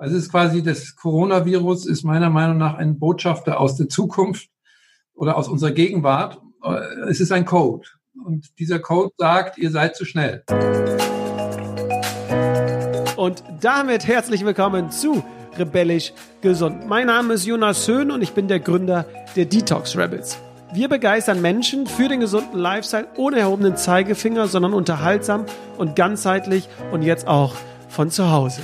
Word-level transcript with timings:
Also 0.00 0.16
es 0.16 0.22
ist 0.22 0.30
quasi, 0.30 0.62
das 0.62 0.96
Coronavirus 0.96 1.84
ist 1.84 2.04
meiner 2.04 2.30
Meinung 2.30 2.56
nach 2.56 2.72
ein 2.78 2.98
Botschafter 2.98 3.60
aus 3.60 3.76
der 3.76 3.90
Zukunft 3.90 4.48
oder 5.12 5.36
aus 5.36 5.46
unserer 5.46 5.72
Gegenwart. 5.72 6.40
Es 7.06 7.20
ist 7.20 7.30
ein 7.32 7.44
Code. 7.44 7.86
Und 8.24 8.58
dieser 8.58 8.78
Code 8.78 9.12
sagt, 9.18 9.58
ihr 9.58 9.70
seid 9.70 9.94
zu 9.96 10.06
schnell. 10.06 10.42
Und 13.18 13.44
damit 13.60 14.06
herzlich 14.06 14.42
willkommen 14.42 14.90
zu 14.90 15.22
Rebellisch 15.58 16.14
Gesund. 16.40 16.88
Mein 16.88 17.08
Name 17.08 17.34
ist 17.34 17.44
Jonas 17.44 17.86
Höhn 17.86 18.10
und 18.10 18.22
ich 18.22 18.32
bin 18.32 18.48
der 18.48 18.60
Gründer 18.60 19.04
der 19.36 19.44
Detox 19.44 19.98
Rebels. 19.98 20.38
Wir 20.72 20.88
begeistern 20.88 21.42
Menschen 21.42 21.86
für 21.86 22.08
den 22.08 22.20
gesunden 22.20 22.58
Lifestyle 22.58 23.06
ohne 23.18 23.40
erhobenen 23.40 23.76
Zeigefinger, 23.76 24.48
sondern 24.48 24.72
unterhaltsam 24.72 25.44
und 25.76 25.94
ganzheitlich 25.94 26.70
und 26.90 27.02
jetzt 27.02 27.28
auch 27.28 27.54
von 27.90 28.10
zu 28.10 28.30
Hause. 28.30 28.62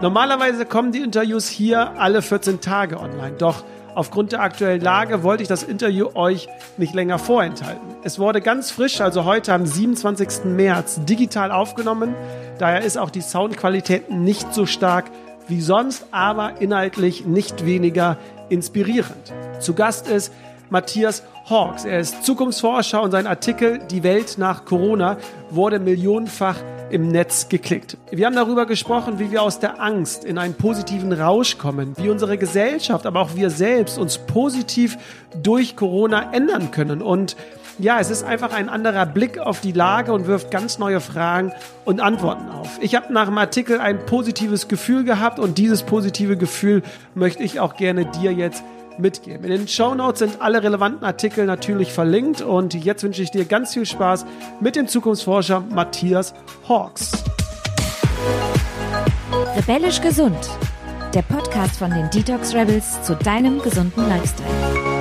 Normalerweise 0.00 0.64
kommen 0.64 0.92
die 0.92 1.00
Interviews 1.00 1.48
hier 1.48 1.98
alle 1.98 2.22
14 2.22 2.60
Tage 2.60 3.00
online. 3.00 3.32
Doch 3.36 3.64
aufgrund 3.96 4.30
der 4.30 4.42
aktuellen 4.42 4.80
Lage 4.80 5.24
wollte 5.24 5.42
ich 5.42 5.48
das 5.48 5.64
Interview 5.64 6.10
euch 6.14 6.48
nicht 6.76 6.94
länger 6.94 7.18
vorenthalten. 7.18 7.96
Es 8.04 8.20
wurde 8.20 8.40
ganz 8.40 8.70
frisch, 8.70 9.00
also 9.00 9.24
heute 9.24 9.52
am 9.52 9.66
27. 9.66 10.44
März, 10.44 11.00
digital 11.04 11.50
aufgenommen. 11.50 12.14
Daher 12.58 12.82
ist 12.82 12.96
auch 12.96 13.10
die 13.10 13.22
Soundqualität 13.22 14.08
nicht 14.08 14.54
so 14.54 14.66
stark 14.66 15.06
wie 15.48 15.60
sonst, 15.60 16.06
aber 16.12 16.60
inhaltlich 16.60 17.26
nicht 17.26 17.64
weniger 17.64 18.18
inspirierend. 18.50 19.32
Zu 19.58 19.74
Gast 19.74 20.08
ist 20.08 20.32
Matthias 20.70 21.24
Hawks. 21.50 21.84
Er 21.84 21.98
ist 21.98 22.24
Zukunftsforscher 22.24 23.02
und 23.02 23.10
sein 23.10 23.26
Artikel 23.26 23.80
Die 23.90 24.04
Welt 24.04 24.36
nach 24.38 24.64
Corona 24.64 25.16
wurde 25.50 25.80
millionenfach 25.80 26.56
im 26.90 27.08
Netz 27.08 27.48
geklickt. 27.48 27.96
Wir 28.10 28.26
haben 28.26 28.36
darüber 28.36 28.66
gesprochen, 28.66 29.18
wie 29.18 29.30
wir 29.30 29.42
aus 29.42 29.60
der 29.60 29.80
Angst 29.80 30.24
in 30.24 30.38
einen 30.38 30.54
positiven 30.54 31.12
Rausch 31.12 31.58
kommen, 31.58 31.94
wie 31.96 32.10
unsere 32.10 32.38
Gesellschaft, 32.38 33.06
aber 33.06 33.20
auch 33.20 33.34
wir 33.34 33.50
selbst 33.50 33.98
uns 33.98 34.18
positiv 34.18 34.96
durch 35.42 35.76
Corona 35.76 36.32
ändern 36.32 36.70
können. 36.70 37.02
Und 37.02 37.36
ja, 37.78 38.00
es 38.00 38.10
ist 38.10 38.24
einfach 38.24 38.52
ein 38.52 38.68
anderer 38.68 39.06
Blick 39.06 39.38
auf 39.38 39.60
die 39.60 39.72
Lage 39.72 40.12
und 40.12 40.26
wirft 40.26 40.50
ganz 40.50 40.78
neue 40.78 41.00
Fragen 41.00 41.52
und 41.84 42.00
Antworten 42.00 42.48
auf. 42.50 42.78
Ich 42.80 42.96
habe 42.96 43.12
nach 43.12 43.26
dem 43.26 43.38
Artikel 43.38 43.78
ein 43.78 44.04
positives 44.04 44.66
Gefühl 44.66 45.04
gehabt 45.04 45.38
und 45.38 45.58
dieses 45.58 45.84
positive 45.84 46.36
Gefühl 46.36 46.82
möchte 47.14 47.42
ich 47.42 47.60
auch 47.60 47.76
gerne 47.76 48.04
dir 48.06 48.32
jetzt 48.32 48.64
mitgeben. 48.98 49.44
In 49.44 49.50
den 49.50 49.68
Show 49.68 49.94
Notes 49.94 50.20
sind 50.20 50.40
alle 50.40 50.62
relevanten 50.62 51.04
Artikel 51.04 51.46
natürlich 51.46 51.92
verlinkt 51.92 52.40
und 52.40 52.74
jetzt 52.74 53.02
wünsche 53.02 53.22
ich 53.22 53.30
dir 53.30 53.44
ganz 53.44 53.74
viel 53.74 53.86
Spaß 53.86 54.26
mit 54.60 54.76
dem 54.76 54.88
Zukunftsforscher 54.88 55.60
Matthias 55.60 56.34
Hawks. 56.68 57.24
Rebellisch 59.56 60.00
gesund. 60.00 60.36
Der 61.14 61.22
Podcast 61.22 61.78
von 61.78 61.90
den 61.90 62.10
Detox 62.10 62.54
Rebels 62.54 63.02
zu 63.02 63.14
deinem 63.16 63.62
gesunden 63.62 64.08
Lifestyle. 64.08 64.98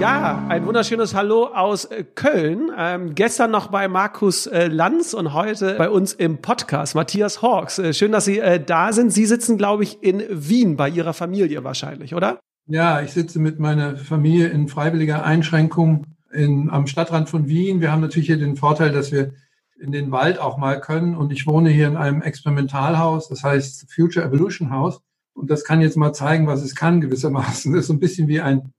Ja, 0.00 0.46
ein 0.48 0.64
wunderschönes 0.64 1.14
Hallo 1.14 1.46
aus 1.46 1.86
Köln. 2.14 2.70
Ähm, 2.78 3.14
gestern 3.14 3.50
noch 3.50 3.66
bei 3.66 3.86
Markus 3.86 4.46
äh, 4.46 4.68
Lanz 4.68 5.12
und 5.12 5.34
heute 5.34 5.74
bei 5.74 5.90
uns 5.90 6.14
im 6.14 6.38
Podcast. 6.38 6.94
Matthias 6.94 7.42
Hawks. 7.42 7.78
Äh, 7.78 7.92
schön, 7.92 8.10
dass 8.10 8.24
Sie 8.24 8.38
äh, 8.38 8.58
da 8.64 8.94
sind. 8.94 9.12
Sie 9.12 9.26
sitzen, 9.26 9.58
glaube 9.58 9.82
ich, 9.82 10.02
in 10.02 10.24
Wien 10.30 10.76
bei 10.76 10.88
Ihrer 10.88 11.12
Familie 11.12 11.64
wahrscheinlich, 11.64 12.14
oder? 12.14 12.38
Ja, 12.70 13.02
ich 13.02 13.10
sitze 13.10 13.40
mit 13.40 13.58
meiner 13.58 13.96
Familie 13.96 14.46
in 14.46 14.68
freiwilliger 14.68 15.24
Einschränkung 15.24 16.06
in, 16.32 16.70
am 16.70 16.86
Stadtrand 16.86 17.28
von 17.28 17.48
Wien. 17.48 17.80
Wir 17.80 17.90
haben 17.90 18.00
natürlich 18.00 18.28
hier 18.28 18.38
den 18.38 18.54
Vorteil, 18.54 18.92
dass 18.92 19.10
wir 19.10 19.32
in 19.80 19.90
den 19.90 20.12
Wald 20.12 20.38
auch 20.38 20.56
mal 20.56 20.80
können. 20.80 21.16
Und 21.16 21.32
ich 21.32 21.48
wohne 21.48 21.70
hier 21.70 21.88
in 21.88 21.96
einem 21.96 22.22
Experimentalhaus, 22.22 23.28
das 23.28 23.42
heißt 23.42 23.92
Future 23.92 24.24
Evolution 24.24 24.70
House. 24.70 25.00
Und 25.34 25.50
das 25.50 25.64
kann 25.64 25.80
jetzt 25.80 25.96
mal 25.96 26.12
zeigen, 26.12 26.46
was 26.46 26.62
es 26.62 26.76
kann 26.76 27.00
gewissermaßen. 27.00 27.72
Das 27.74 27.80
ist 27.80 27.86
so 27.88 27.92
ein 27.92 27.98
bisschen 27.98 28.28
wie 28.28 28.40
ein 28.40 28.72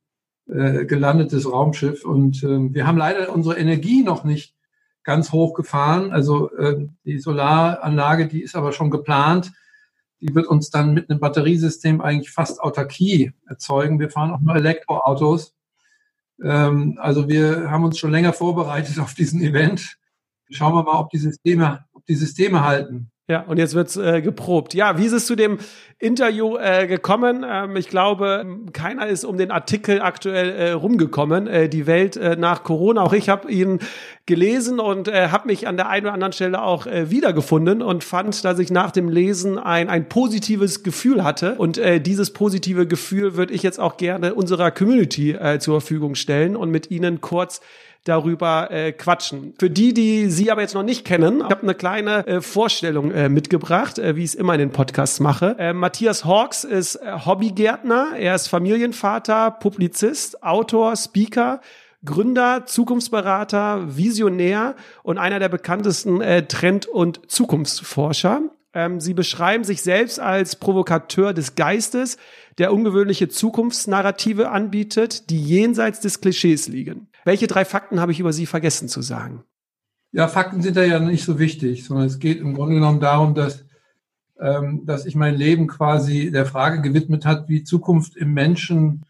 äh, 0.48 0.86
gelandetes 0.86 1.52
Raumschiff. 1.52 2.05
Und 2.05 2.44
äh, 2.44 2.73
wir 2.73 2.88
haben 2.88 2.98
leider 2.98 3.33
unsere 3.33 3.58
Energie 3.58 4.03
noch 4.03 4.23
nicht 4.23 4.55
ganz 5.04 5.33
hoch 5.33 5.54
gefahren. 5.54 6.14
Also 6.14 6.49
äh, 6.55 6.88
die 7.04 7.20
Solaranlage, 7.20 8.30
die 8.30 8.42
ist 8.42 8.55
aber 8.55 8.71
schon 8.71 8.89
geplant 8.89 9.52
die 10.21 10.33
wird 10.36 10.48
uns 10.48 10.70
dann 10.70 10.93
mit 10.93 11.09
einem 11.09 11.20
Batteriesystem 11.20 11.99
eigentlich 11.99 12.32
fast 12.32 12.61
Autarkie 12.61 13.33
erzeugen. 13.48 13.99
Wir 13.99 14.09
fahren 14.09 14.32
auch 14.32 14.39
nur 14.39 14.55
Elektroautos. 14.55 15.55
Ähm, 16.43 16.98
also 17.02 17.27
wir 17.27 17.70
haben 17.70 17.83
uns 17.83 17.98
schon 17.98 18.11
länger 18.11 18.33
vorbereitet 18.33 18.99
auf 18.99 19.14
diesen 19.14 19.42
Event. 19.42 19.98
Schauen 20.49 20.73
wir 20.73 20.83
mal, 20.83 20.99
ob 20.99 21.09
die 21.09 21.17
Systeme, 21.17 21.86
ob 21.93 22.05
die 22.05 22.15
Systeme 22.15 22.64
halten. 22.64 23.11
Ja, 23.27 23.42
und 23.43 23.58
jetzt 23.58 23.76
wird's 23.76 23.95
äh, 23.95 24.21
geprobt. 24.21 24.73
Ja, 24.73 24.98
wie 24.98 25.05
ist 25.05 25.14
es 25.14 25.26
zu 25.26 25.36
dem 25.36 25.59
Interview 25.99 26.58
äh, 26.58 26.87
gekommen? 26.87 27.45
Ähm, 27.48 27.76
ich 27.77 27.87
glaube, 27.87 28.45
keiner 28.73 29.08
ist 29.08 29.23
um 29.23 29.37
den 29.37 29.52
Artikel 29.52 30.02
aktuell 30.02 30.49
äh, 30.49 30.71
rumgekommen. 30.71 31.48
Äh, 31.48 31.70
die 31.70 31.86
Welt 31.86 32.17
äh, 32.17 32.36
nach 32.36 32.64
Corona. 32.64 33.04
Auch 33.04 33.14
ich 33.14 33.30
habe 33.30 33.49
ihn 33.49 33.80
gelesen 34.26 34.80
und 34.80 35.08
äh, 35.08 35.30
habe 35.30 35.48
mich 35.48 35.67
an 35.67 35.77
der 35.77 35.87
einen 35.87 36.08
oder 36.08 36.14
anderen 36.14 36.33
Stelle 36.33 36.61
auch 36.64 36.87
äh, 36.87 37.11
wiedergefunden 37.11 37.82
und 37.82 38.04
fand, 38.04 38.43
dass 38.43 38.59
ich 38.59 38.71
nach 38.71 38.92
dem 38.92 39.08
Lesen 39.08 39.59
ein, 39.59 39.88
ein 39.88 40.09
positives 40.09 40.83
Gefühl 40.83 41.23
hatte. 41.23 41.55
Und 41.55 41.77
äh, 41.77 42.02
dieses 42.02 42.33
positive 42.33 42.88
Gefühl 42.88 43.38
würde 43.38 43.53
ich 43.53 43.61
jetzt 43.61 43.80
auch 43.80 43.98
gerne 43.98 44.33
unserer 44.33 44.71
Community 44.71 45.33
äh, 45.33 45.59
zur 45.59 45.80
Verfügung 45.80 46.15
stellen 46.15 46.55
und 46.55 46.71
mit 46.71 46.89
Ihnen 46.89 47.21
kurz 47.21 47.61
darüber 48.04 48.72
äh, 48.72 48.92
quatschen. 48.92 49.54
Für 49.60 49.70
die, 49.70 49.94
die 49.94 50.30
Sie 50.30 50.52
aber 50.52 50.62
jetzt 50.62 50.73
noch 50.73 50.84
nicht 50.84 51.06
kennen, 51.06 51.38
ich 51.38 51.44
habe 51.44 51.64
eine 51.64 51.76
kleine 51.76 52.26
äh, 52.26 52.42
Vorstellung 52.42 53.12
äh, 53.12 53.30
mitgebracht, 53.30 54.00
äh, 54.00 54.16
wie 54.16 54.23
ich 54.23 54.32
es 54.32 54.36
immer 54.36 54.54
in 54.54 54.60
den 54.60 54.72
Podcasts 54.72 55.20
mache. 55.20 55.56
Äh, 55.60 55.73
Matthias 55.73 56.26
Hawks 56.26 56.64
ist 56.64 56.95
äh, 56.95 57.20
Hobbygärtner, 57.26 58.14
er 58.17 58.36
ist 58.36 58.48
Familienvater, 58.48 59.52
Publizist, 59.52 60.42
Autor, 60.42 60.95
Speaker, 60.95 61.62
Gründer, 62.04 62.66
Zukunftsberater, 62.66 63.95
Visionär 63.95 64.76
und 65.04 65.20
einer 65.20 65.38
der 65.38 65.50
bekanntesten 65.50 66.22
äh, 66.22 66.48
Trend- 66.48 66.88
und 66.88 67.30
Zukunftsforscher. 67.30 68.42
Ähm, 68.73 69.00
sie 69.00 69.14
beschreiben 69.14 69.64
sich 69.64 69.83
selbst 69.83 70.20
als 70.20 70.56
Provokateur 70.56 71.33
des 71.33 71.56
Geistes, 71.56 72.18
der 72.58 72.73
ungewöhnliche 72.73 73.28
Zukunftsnarrative 73.28 74.50
anbietet, 74.50 75.30
die 75.30 75.42
jenseits 75.42 76.00
des 76.00 76.22
Klischees 76.22 76.68
liegen. 76.68 77.11
Welche 77.23 77.48
drei 77.48 77.65
Fakten 77.65 77.99
habe 77.99 78.11
ich 78.11 78.20
über 78.20 78.33
Sie 78.33 78.45
vergessen 78.45 78.87
zu 78.87 79.02
sagen? 79.02 79.43
Ja, 80.11 80.27
Fakten 80.27 80.61
sind 80.61 80.76
da 80.76 80.83
ja 80.83 80.99
nicht 80.99 81.23
so 81.23 81.39
wichtig, 81.39 81.86
sondern 81.86 82.05
es 82.05 82.20
geht 82.20 82.39
im 82.39 82.54
Grunde 82.54 82.76
genommen 82.76 82.99
darum, 82.99 83.33
dass, 83.33 83.65
ähm, 84.39 84.86
dass 84.86 85.05
ich 85.05 85.15
mein 85.15 85.36
Leben 85.36 85.67
quasi 85.67 86.32
der 86.32 86.45
Frage 86.45 86.82
gewidmet 86.82 87.26
hat, 87.26 87.48
wie 87.48 87.64
Zukunft 87.64 88.17
im 88.17 88.33
Menschen 88.33 89.05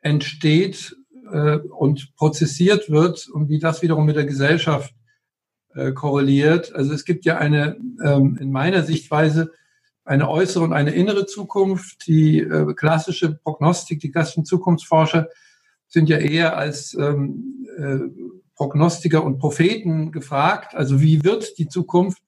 entsteht 0.00 0.96
äh, 1.30 1.56
und 1.56 2.14
prozessiert 2.16 2.90
wird 2.90 3.28
und 3.28 3.48
wie 3.48 3.60
das 3.60 3.82
wiederum 3.82 4.06
mit 4.06 4.16
der 4.16 4.24
Gesellschaft 4.24 4.94
äh, 5.74 5.92
korreliert. 5.92 6.74
Also 6.74 6.92
es 6.92 7.04
gibt 7.04 7.24
ja 7.24 7.38
eine, 7.38 7.76
ähm, 8.02 8.36
in 8.40 8.50
meiner 8.50 8.82
Sichtweise, 8.82 9.52
eine 10.04 10.28
äußere 10.28 10.64
und 10.64 10.72
eine 10.72 10.90
innere 10.90 11.26
Zukunft. 11.26 12.08
Die 12.08 12.40
äh, 12.40 12.74
klassische 12.74 13.34
Prognostik, 13.34 14.00
die 14.00 14.10
klassischen 14.10 14.44
Zukunftsforscher 14.44 15.28
sind 15.90 16.08
ja 16.08 16.16
eher 16.16 16.56
als 16.56 16.94
ähm, 16.94 17.66
äh, 17.76 17.98
Prognostiker 18.54 19.24
und 19.24 19.38
Propheten 19.38 20.12
gefragt. 20.12 20.74
Also 20.74 21.00
wie 21.00 21.22
wird 21.24 21.58
die 21.58 21.68
Zukunft? 21.68 22.22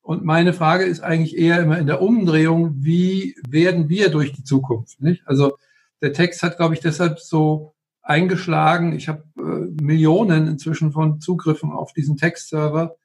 Und 0.00 0.24
meine 0.24 0.52
Frage 0.52 0.84
ist 0.84 1.00
eigentlich 1.00 1.38
eher 1.38 1.62
immer 1.62 1.78
in 1.78 1.86
der 1.86 2.02
Umdrehung, 2.02 2.74
wie 2.78 3.36
werden 3.48 3.88
wir 3.88 4.10
durch 4.10 4.32
die 4.32 4.44
Zukunft? 4.44 5.00
Nicht? 5.00 5.22
Also 5.26 5.56
der 6.02 6.12
Text 6.12 6.42
hat, 6.42 6.56
glaube 6.56 6.74
ich, 6.74 6.80
deshalb 6.80 7.18
so 7.20 7.74
eingeschlagen. 8.02 8.94
Ich 8.94 9.08
habe 9.08 9.24
äh, 9.38 9.82
Millionen 9.82 10.46
inzwischen 10.46 10.92
von 10.92 11.20
Zugriffen 11.20 11.72
auf 11.72 11.92
diesen 11.92 12.16
Textserver, 12.16 12.96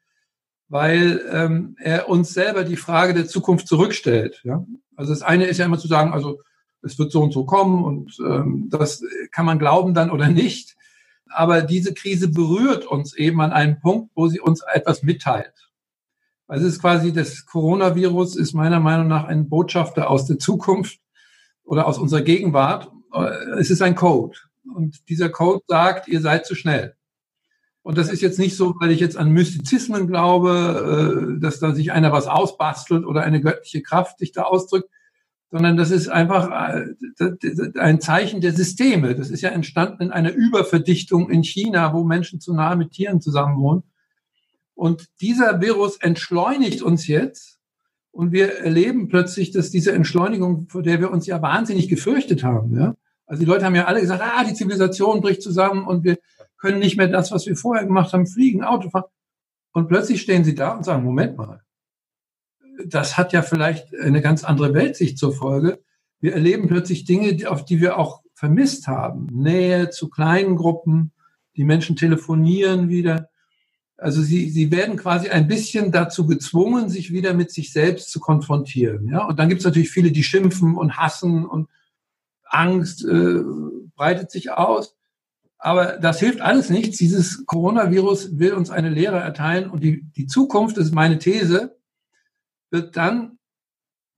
weil 0.68 1.22
ähm, 1.32 1.76
er 1.80 2.10
uns 2.10 2.34
selber 2.34 2.64
die 2.64 2.76
Frage 2.76 3.14
der 3.14 3.28
Zukunft 3.28 3.68
zurückstellt. 3.68 4.42
Ja? 4.44 4.66
Also 4.96 5.14
das 5.14 5.22
eine 5.22 5.46
ist 5.46 5.58
ja 5.58 5.66
immer 5.66 5.80
zu 5.80 5.88
sagen, 5.88 6.14
also 6.14 6.42
es 6.82 6.98
wird 6.98 7.12
so 7.12 7.22
und 7.22 7.34
so 7.34 7.46
kommen 7.46 7.84
und 7.84 8.18
ähm, 8.26 8.68
das 8.70 9.04
kann 9.32 9.46
man 9.46 9.60
glauben 9.60 9.94
dann 9.94 10.12
oder 10.12 10.30
nicht. 10.30 10.76
Aber 11.28 11.62
diese 11.62 11.94
Krise 11.94 12.30
berührt 12.30 12.86
uns 12.86 13.14
eben 13.14 13.42
an 13.42 13.52
einem 13.52 13.80
Punkt, 13.80 14.12
wo 14.16 14.28
sie 14.28 14.40
uns 14.40 14.62
etwas 14.74 15.04
mitteilt. 15.04 15.70
Also 16.48 16.66
es 16.66 16.74
ist 16.74 16.82
quasi, 16.82 17.14
das 17.14 17.46
Coronavirus 17.46 18.36
ist 18.36 18.54
meiner 18.54 18.80
Meinung 18.80 19.08
nach 19.08 19.26
ein 19.26 19.50
Botschafter 19.50 20.10
aus 20.10 20.26
der 20.26 20.40
Zukunft 20.40 21.00
oder 21.64 21.86
aus 21.86 22.00
unserer 22.00 22.22
Gegenwart. 22.22 22.92
Es 23.60 23.70
ist 23.70 23.84
ein 23.84 23.94
Code. 23.94 24.36
Und 24.74 25.08
dieser 25.10 25.30
Code 25.30 25.62
sagt, 25.68 26.08
ihr 26.08 26.22
seid 26.22 26.48
zu 26.48 26.56
schnell. 26.56 26.96
Und 27.84 27.98
das 27.98 28.10
ist 28.12 28.22
jetzt 28.22 28.40
nicht 28.40 28.58
so, 28.58 28.76
weil 28.80 28.92
ich 28.92 29.00
jetzt 29.00 29.18
an 29.18 29.32
Mystizismen 29.32 30.08
glaube, 30.08 31.38
äh, 31.38 31.42
dass 31.42 31.60
da 31.60 31.74
sich 31.74 31.92
einer 31.92 32.12
was 32.12 32.28
ausbastelt 32.28 33.06
oder 33.06 33.22
eine 33.22 33.42
göttliche 33.42 33.82
Kraft 33.82 34.20
sich 34.20 34.32
da 34.32 34.44
ausdrückt, 34.44 34.90
sondern 35.52 35.78
das 35.78 35.92
ist 35.92 36.10
einfach 36.10 36.74
äh, 36.76 36.86
ein 37.80 38.02
Zeichen 38.02 38.42
der 38.42 38.54
Systeme. 38.54 39.16
Das 39.16 39.30
ist 39.30 39.42
ja 39.42 39.50
entstanden 39.50 40.04
in 40.04 40.12
einer 40.12 40.32
Überverdichtung 40.32 41.30
in 41.30 41.44
China, 41.44 41.94
wo 41.94 42.04
Menschen 42.04 42.40
zu 42.40 42.54
nahe 42.54 42.76
mit 42.76 42.92
Tieren 42.92 43.20
zusammenwohnen. 43.22 43.84
Und 44.76 45.10
dieser 45.22 45.60
Virus 45.60 45.98
entschleunigt 45.98 46.82
uns 46.82 47.08
jetzt 47.08 47.60
Und 48.12 48.32
wir 48.32 48.60
erleben 48.60 49.08
plötzlich, 49.08 49.52
dass 49.52 49.70
diese 49.70 49.92
Entschleunigung, 49.92 50.68
vor 50.70 50.82
der 50.82 51.00
wir 51.00 51.12
uns 51.12 51.28
ja 51.28 51.42
wahnsinnig 51.42 51.90
gefürchtet 51.90 52.44
haben, 52.44 52.78
ja. 52.78 52.96
Also 53.26 53.42
die 53.42 53.46
Leute 53.46 53.64
haben 53.64 53.76
ja 53.76 53.86
alle 53.86 54.02
gesagt, 54.02 54.24
ah, 54.24 54.44
die 54.44 54.56
Zivilisation 54.56 55.22
bricht 55.22 55.44
zusammen 55.44 55.86
und 55.86 56.04
wir 56.04 56.18
können 56.58 56.80
nicht 56.80 56.98
mehr 56.98 57.08
das, 57.08 57.32
was 57.32 57.46
wir 57.46 57.56
vorher 57.56 57.86
gemacht 57.86 58.12
haben, 58.12 58.26
fliegen, 58.26 58.64
Auto 58.64 58.90
fahren. 58.90 59.06
Und 59.72 59.88
plötzlich 59.88 60.22
stehen 60.22 60.44
sie 60.44 60.56
da 60.56 60.72
und 60.72 60.84
sagen, 60.84 61.04
Moment 61.04 61.38
mal, 61.38 61.62
das 62.86 63.18
hat 63.18 63.34
ja 63.34 63.42
vielleicht 63.42 63.96
eine 63.96 64.22
ganz 64.22 64.44
andere 64.44 64.74
Weltsicht 64.74 65.18
zur 65.18 65.34
Folge. 65.34 65.82
Wir 66.20 66.34
erleben 66.34 66.68
plötzlich 66.68 67.06
Dinge, 67.06 67.50
auf 67.50 67.66
die 67.66 67.82
wir 67.82 67.98
auch 67.98 68.22
vermisst 68.34 68.88
haben. 68.88 69.28
Nähe 69.32 69.90
zu 69.90 70.10
kleinen 70.10 70.56
Gruppen, 70.56 71.12
die 71.56 71.64
Menschen 71.64 71.96
telefonieren 71.96 72.90
wieder. 72.90 73.30
Also 73.98 74.22
sie, 74.22 74.50
sie 74.50 74.72
werden 74.72 74.96
quasi 74.96 75.30
ein 75.30 75.48
bisschen 75.48 75.92
dazu 75.92 76.26
gezwungen, 76.26 76.90
sich 76.90 77.12
wieder 77.12 77.34
mit 77.34 77.52
sich 77.52 77.74
selbst 77.74 78.12
zu 78.12 78.20
konfrontieren. 78.20 79.08
Ja? 79.10 79.26
Und 79.26 79.40
dann 79.40 79.50
gibt 79.50 79.60
es 79.60 79.66
natürlich 79.66 79.90
viele, 79.90 80.12
die 80.12 80.24
schimpfen 80.24 80.76
und 80.76 80.98
hassen 80.98 81.46
und 81.46 81.68
Angst 82.46 83.06
äh, 83.06 83.42
breitet 83.96 84.32
sich 84.32 84.52
aus. 84.52 84.96
Aber 85.58 85.98
das 85.98 86.20
hilft 86.20 86.40
alles 86.40 86.70
nichts. 86.70 86.98
Dieses 86.98 87.46
Coronavirus 87.46 88.40
will 88.40 88.54
uns 88.54 88.70
eine 88.70 88.90
Lehre 88.90 89.20
erteilen 89.20 89.70
und 89.70 89.84
die, 89.84 90.04
die 90.16 90.26
Zukunft, 90.26 90.78
ist 90.78 90.94
meine 90.94 91.20
These, 91.20 91.79
wird 92.72 92.98
dann 92.98 93.38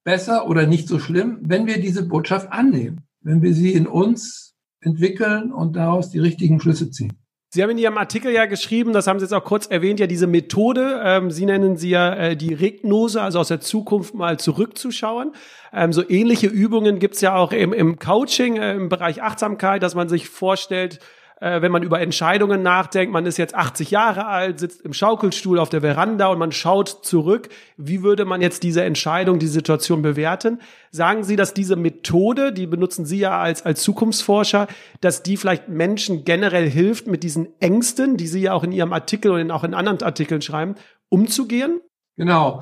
besser 0.04 0.48
oder 0.48 0.66
nicht 0.66 0.88
so 0.88 1.00
schlimm, 1.00 1.40
wenn 1.42 1.68
wir 1.68 1.80
diese 1.80 2.08
Botschaft 2.08 2.52
annehmen, 2.52 3.02
wenn 3.22 3.42
wir 3.42 3.54
sie 3.54 3.74
in 3.74 3.88
uns 3.88 4.56
entwickeln 4.82 5.52
und 5.52 5.76
daraus 5.76 6.10
die 6.10 6.20
richtigen 6.20 6.60
Schlüsse 6.60 6.90
ziehen. 6.90 7.14
Sie 7.54 7.62
haben 7.62 7.72
in 7.72 7.78
Ihrem 7.78 7.98
Artikel 7.98 8.32
ja 8.32 8.46
geschrieben, 8.46 8.94
das 8.94 9.08
haben 9.08 9.20
Sie 9.20 9.26
jetzt 9.26 9.34
auch 9.34 9.44
kurz 9.44 9.68
erwähnt, 9.68 10.00
ja 10.00 10.08
diese 10.08 10.26
Methode, 10.26 11.02
ähm, 11.04 11.32
Sie 11.32 11.46
nennen 11.46 11.76
sie 11.76 11.90
ja 11.90 12.14
äh, 12.14 12.38
die 12.38 12.54
Regnose, 12.54 13.22
also 13.22 13.40
aus 13.40 13.50
der 13.50 13.60
Zukunft 13.60 14.14
mal 14.14 14.40
zurückzuschauen. 14.40 15.34
Ähm, 15.74 15.92
so 15.92 16.10
ähnliche 16.10 16.48
Übungen 16.48 17.00
gibt's 17.00 17.20
ja 17.20 17.36
auch 17.36 17.52
im, 17.52 17.74
im 17.74 18.00
Coaching, 18.00 18.56
äh, 18.56 18.74
im 18.76 18.88
Bereich 18.88 19.22
Achtsamkeit, 19.22 19.84
dass 19.84 19.96
man 19.96 20.08
sich 20.08 20.30
vorstellt, 20.30 21.00
äh, 21.42 21.62
wenn 21.62 21.72
man 21.72 21.82
über 21.82 22.00
Entscheidungen 22.00 22.62
nachdenkt, 22.62 23.12
man 23.12 23.26
ist 23.26 23.38
jetzt 23.38 23.56
80 23.56 23.90
Jahre 23.92 24.28
alt, 24.28 24.60
sitzt 24.60 24.82
im 24.82 24.94
Schaukelstuhl 24.94 25.58
auf 25.58 25.70
der 25.70 25.82
Veranda 25.82 26.28
und 26.28 26.38
man 26.38 26.52
schaut 26.52 27.04
zurück, 27.04 27.50
wie 27.78 28.04
würde 28.04 28.26
man 28.26 28.42
jetzt 28.42 28.62
diese 28.62 28.84
Entscheidung, 28.84 29.40
die 29.40 29.48
Situation 29.48 30.04
bewerten? 30.04 30.62
Sagen 30.92 31.24
Sie, 31.24 31.36
dass 31.36 31.56
diese 31.56 31.76
Methode, 31.76 32.54
die 32.54 32.68
benutzen 32.68 33.06
Sie 33.06 33.18
ja 33.18 33.40
als, 33.40 33.66
als 33.66 33.82
Zukunftsforscher, 33.82 34.68
dass 35.02 35.24
die 35.24 35.36
vielleicht 35.36 35.68
Menschen 35.68 36.26
generell 36.26 36.70
hilft, 36.70 37.08
mit 37.08 37.24
diesen 37.24 37.50
Ängsten, 37.60 38.18
die 38.18 38.28
Sie 38.28 38.42
ja 38.42 38.54
auch 38.54 38.64
in 38.64 38.72
Ihrem 38.72 38.94
Artikel 38.94 39.32
und 39.32 39.50
auch 39.50 39.64
in 39.64 39.74
anderen 39.74 40.04
Artikeln 40.04 40.44
schreiben, 40.44 40.76
umzugehen? 41.10 41.82
Genau. 42.18 42.62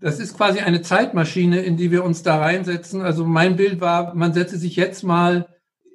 Das 0.00 0.18
ist 0.18 0.36
quasi 0.36 0.60
eine 0.60 0.80
Zeitmaschine, 0.80 1.60
in 1.60 1.76
die 1.76 1.90
wir 1.90 2.04
uns 2.04 2.22
da 2.22 2.38
reinsetzen. 2.38 3.02
Also 3.02 3.26
mein 3.26 3.56
Bild 3.56 3.82
war, 3.82 4.14
man 4.14 4.32
setze 4.32 4.56
sich 4.56 4.76
jetzt 4.76 5.02
mal 5.02 5.46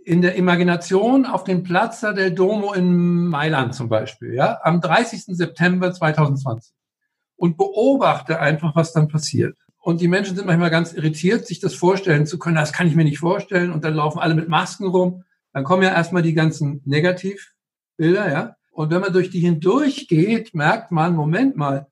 in 0.10 0.24
der 0.24 0.34
Imagination 0.34 1.28
auf 1.28 1.44
den 1.44 1.62
Plaza 1.62 2.14
del 2.14 2.32
Domo 2.32 2.74
in 2.74 3.28
Mailand 3.28 3.76
zum 3.76 3.90
Beispiel, 3.90 4.34
ja, 4.34 4.58
am 4.64 4.82
30. 4.82 5.38
September 5.38 5.94
2020 5.94 6.74
und 7.36 7.58
beobachte 7.58 8.40
einfach, 8.40 8.76
was 8.76 8.92
dann 8.92 9.08
passiert. 9.08 9.56
Und 9.78 10.02
die 10.02 10.08
Menschen 10.08 10.36
sind 10.36 10.48
manchmal 10.48 10.72
ganz 10.72 10.94
irritiert, 10.94 11.46
sich 11.46 11.60
das 11.60 11.76
vorstellen 11.76 12.26
zu 12.26 12.40
können. 12.40 12.56
Das 12.56 12.74
kann 12.74 12.88
ich 12.88 12.96
mir 12.96 13.04
nicht 13.04 13.20
vorstellen. 13.20 13.72
Und 13.72 13.84
dann 13.84 13.94
laufen 13.94 14.18
alle 14.18 14.34
mit 14.34 14.50
Masken 14.50 14.88
rum. 14.88 15.26
Dann 15.54 15.64
kommen 15.64 15.84
ja 15.84 15.94
erstmal 15.94 16.24
die 16.24 16.34
ganzen 16.34 16.82
Negativbilder, 16.86 18.32
ja. 18.32 18.56
Und 18.72 18.90
wenn 18.90 19.02
man 19.02 19.14
durch 19.14 19.30
die 19.30 19.42
hindurchgeht, 19.42 20.56
merkt 20.56 20.92
man, 20.92 21.16
Moment 21.16 21.56
mal, 21.56 21.88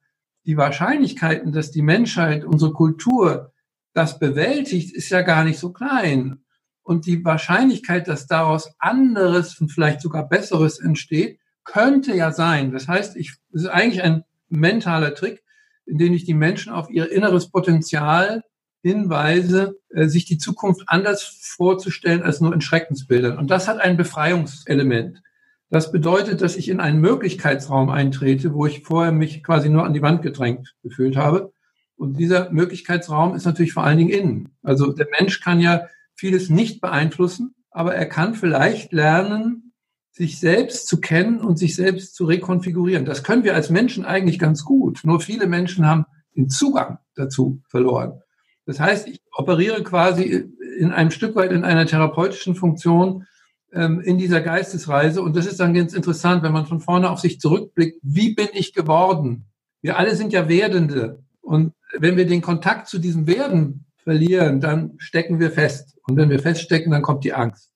die 0.47 0.57
Wahrscheinlichkeiten, 0.57 1.51
dass 1.51 1.69
die 1.69 1.83
Menschheit, 1.83 2.45
unsere 2.45 2.73
Kultur 2.73 3.53
das 3.93 4.17
bewältigt, 4.17 4.95
ist 4.95 5.09
ja 5.11 5.21
gar 5.21 5.43
nicht 5.43 5.59
so 5.59 5.71
klein. 5.71 6.39
Und 6.87 7.05
die 7.05 7.25
Wahrscheinlichkeit, 7.25 8.07
dass 8.07 8.27
daraus 8.27 8.73
anderes 8.79 9.59
und 9.59 9.73
vielleicht 9.73 9.99
sogar 9.99 10.29
besseres 10.29 10.79
entsteht, 10.79 11.37
könnte 11.65 12.15
ja 12.15 12.31
sein. 12.31 12.71
Das 12.71 12.87
heißt, 12.87 13.17
ich, 13.17 13.33
das 13.51 13.63
ist 13.63 13.67
eigentlich 13.67 14.03
ein 14.03 14.23
mentaler 14.47 15.13
Trick, 15.13 15.43
in 15.85 15.97
dem 15.97 16.13
ich 16.13 16.23
die 16.23 16.33
Menschen 16.33 16.71
auf 16.71 16.89
ihr 16.89 17.11
inneres 17.11 17.51
Potenzial 17.51 18.41
hinweise, 18.83 19.75
äh, 19.89 20.07
sich 20.07 20.23
die 20.23 20.37
Zukunft 20.37 20.83
anders 20.87 21.23
vorzustellen 21.57 22.23
als 22.23 22.39
nur 22.39 22.53
in 22.53 22.61
Schreckensbildern. 22.61 23.37
Und 23.37 23.51
das 23.51 23.67
hat 23.67 23.81
ein 23.81 23.97
Befreiungselement. 23.97 25.21
Das 25.69 25.91
bedeutet, 25.91 26.41
dass 26.41 26.55
ich 26.55 26.69
in 26.69 26.79
einen 26.79 27.01
Möglichkeitsraum 27.01 27.89
eintrete, 27.89 28.53
wo 28.53 28.65
ich 28.65 28.83
vorher 28.83 29.11
mich 29.11 29.43
quasi 29.43 29.67
nur 29.67 29.83
an 29.83 29.93
die 29.93 30.01
Wand 30.01 30.21
gedrängt 30.21 30.73
gefühlt 30.83 31.17
habe. 31.17 31.51
Und 31.97 32.17
dieser 32.17 32.49
Möglichkeitsraum 32.49 33.35
ist 33.35 33.43
natürlich 33.43 33.73
vor 33.73 33.83
allen 33.83 33.97
Dingen 33.97 34.09
innen. 34.09 34.49
Also 34.63 34.93
der 34.93 35.07
Mensch 35.19 35.41
kann 35.41 35.59
ja 35.59 35.81
vieles 36.17 36.49
nicht 36.49 36.81
beeinflussen, 36.81 37.55
aber 37.69 37.95
er 37.95 38.07
kann 38.07 38.33
vielleicht 38.33 38.91
lernen, 38.91 39.73
sich 40.11 40.39
selbst 40.39 40.87
zu 40.87 40.99
kennen 40.99 41.39
und 41.39 41.57
sich 41.57 41.75
selbst 41.75 42.15
zu 42.15 42.25
rekonfigurieren. 42.25 43.05
Das 43.05 43.23
können 43.23 43.43
wir 43.43 43.53
als 43.53 43.69
Menschen 43.69 44.03
eigentlich 44.03 44.39
ganz 44.39 44.65
gut. 44.65 45.01
Nur 45.03 45.21
viele 45.21 45.45
Menschen 45.45 45.85
haben 45.85 46.05
den 46.35 46.49
Zugang 46.49 46.97
dazu 47.15 47.61
verloren. 47.69 48.19
Das 48.65 48.79
heißt, 48.79 49.07
ich 49.07 49.21
operiere 49.31 49.83
quasi 49.83 50.51
in 50.79 50.91
einem 50.91 51.11
Stück 51.11 51.35
weit 51.35 51.51
in 51.51 51.63
einer 51.63 51.85
therapeutischen 51.85 52.55
Funktion 52.55 53.25
ähm, 53.71 54.01
in 54.01 54.17
dieser 54.17 54.41
Geistesreise. 54.41 55.21
Und 55.21 55.35
das 55.35 55.45
ist 55.45 55.59
dann 55.59 55.73
ganz 55.73 55.93
interessant, 55.93 56.43
wenn 56.43 56.51
man 56.51 56.65
von 56.65 56.79
vorne 56.79 57.09
auf 57.09 57.19
sich 57.19 57.39
zurückblickt. 57.39 57.99
Wie 58.01 58.33
bin 58.33 58.49
ich 58.53 58.73
geworden? 58.73 59.45
Wir 59.81 59.97
alle 59.97 60.15
sind 60.15 60.33
ja 60.33 60.49
Werdende. 60.49 61.23
Und 61.41 61.73
wenn 61.97 62.17
wir 62.17 62.25
den 62.25 62.41
Kontakt 62.41 62.87
zu 62.87 62.99
diesem 62.99 63.27
Werden 63.27 63.86
verlieren, 64.07 64.61
dann 64.61 64.93
stecken 64.99 65.37
wir 65.37 65.51
fest. 65.51 65.97
Und 66.07 66.15
wenn 66.15 66.29
wir 66.29 66.39
feststecken, 66.39 66.93
dann 66.93 67.01
kommt 67.01 67.25
die 67.25 67.33
Angst. 67.33 67.73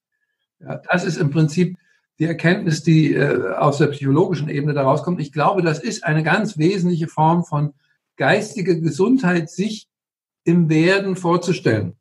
Ja, 0.62 0.82
das 0.90 1.04
ist 1.04 1.18
im 1.18 1.30
Prinzip 1.30 1.78
die 2.20 2.24
Erkenntnis, 2.24 2.84
die 2.84 3.14
äh, 3.14 3.52
aus 3.56 3.80
der 3.80 3.88
psychologischen 3.88 4.48
Ebene 4.48 4.74
daraus 4.74 5.04
kommt. 5.04 5.20
Ich 5.20 5.34
glaube, 5.34 5.62
das 5.62 5.80
ist 5.80 6.06
eine 6.06 6.24
ganz 6.24 6.58
wesentliche 6.58 7.10
Form 7.10 7.44
von 7.44 7.74
geistiger 8.16 8.76
Gesundheit, 8.76 9.50
sich 9.50 9.90
im 10.46 10.70
Werden 10.70 11.18
vorzustellen. 11.18 11.98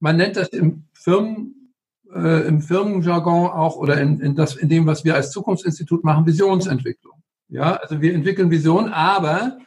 Man 0.00 0.16
nennt 0.16 0.34
das 0.34 0.48
im 0.48 0.88
Firmen, 0.92 1.72
äh, 2.12 2.48
im 2.48 2.60
Firmenjargon 2.60 3.48
auch 3.48 3.76
oder 3.76 4.00
in, 4.00 4.18
in, 4.18 4.34
das, 4.34 4.56
in 4.56 4.68
dem, 4.68 4.86
was 4.86 5.04
wir 5.04 5.14
als 5.14 5.30
Zukunftsinstitut 5.30 6.02
machen, 6.02 6.26
Visionsentwicklung. 6.26 7.22
Ja, 7.48 7.76
also 7.76 8.00
wir 8.00 8.12
entwickeln 8.12 8.50
Visionen, 8.50 8.92
aber 8.92 9.58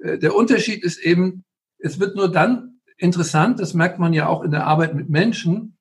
äh, 0.00 0.18
der 0.18 0.34
Unterschied 0.34 0.84
ist 0.84 0.98
eben, 0.98 1.44
es 1.78 1.98
wird 1.98 2.14
nur 2.14 2.30
dann 2.30 2.67
interessant, 2.98 3.60
das 3.60 3.74
merkt 3.74 3.98
man 3.98 4.12
ja 4.12 4.28
auch 4.28 4.42
in 4.42 4.50
der 4.50 4.66
Arbeit 4.66 4.94
mit 4.94 5.08
Menschen, 5.08 5.78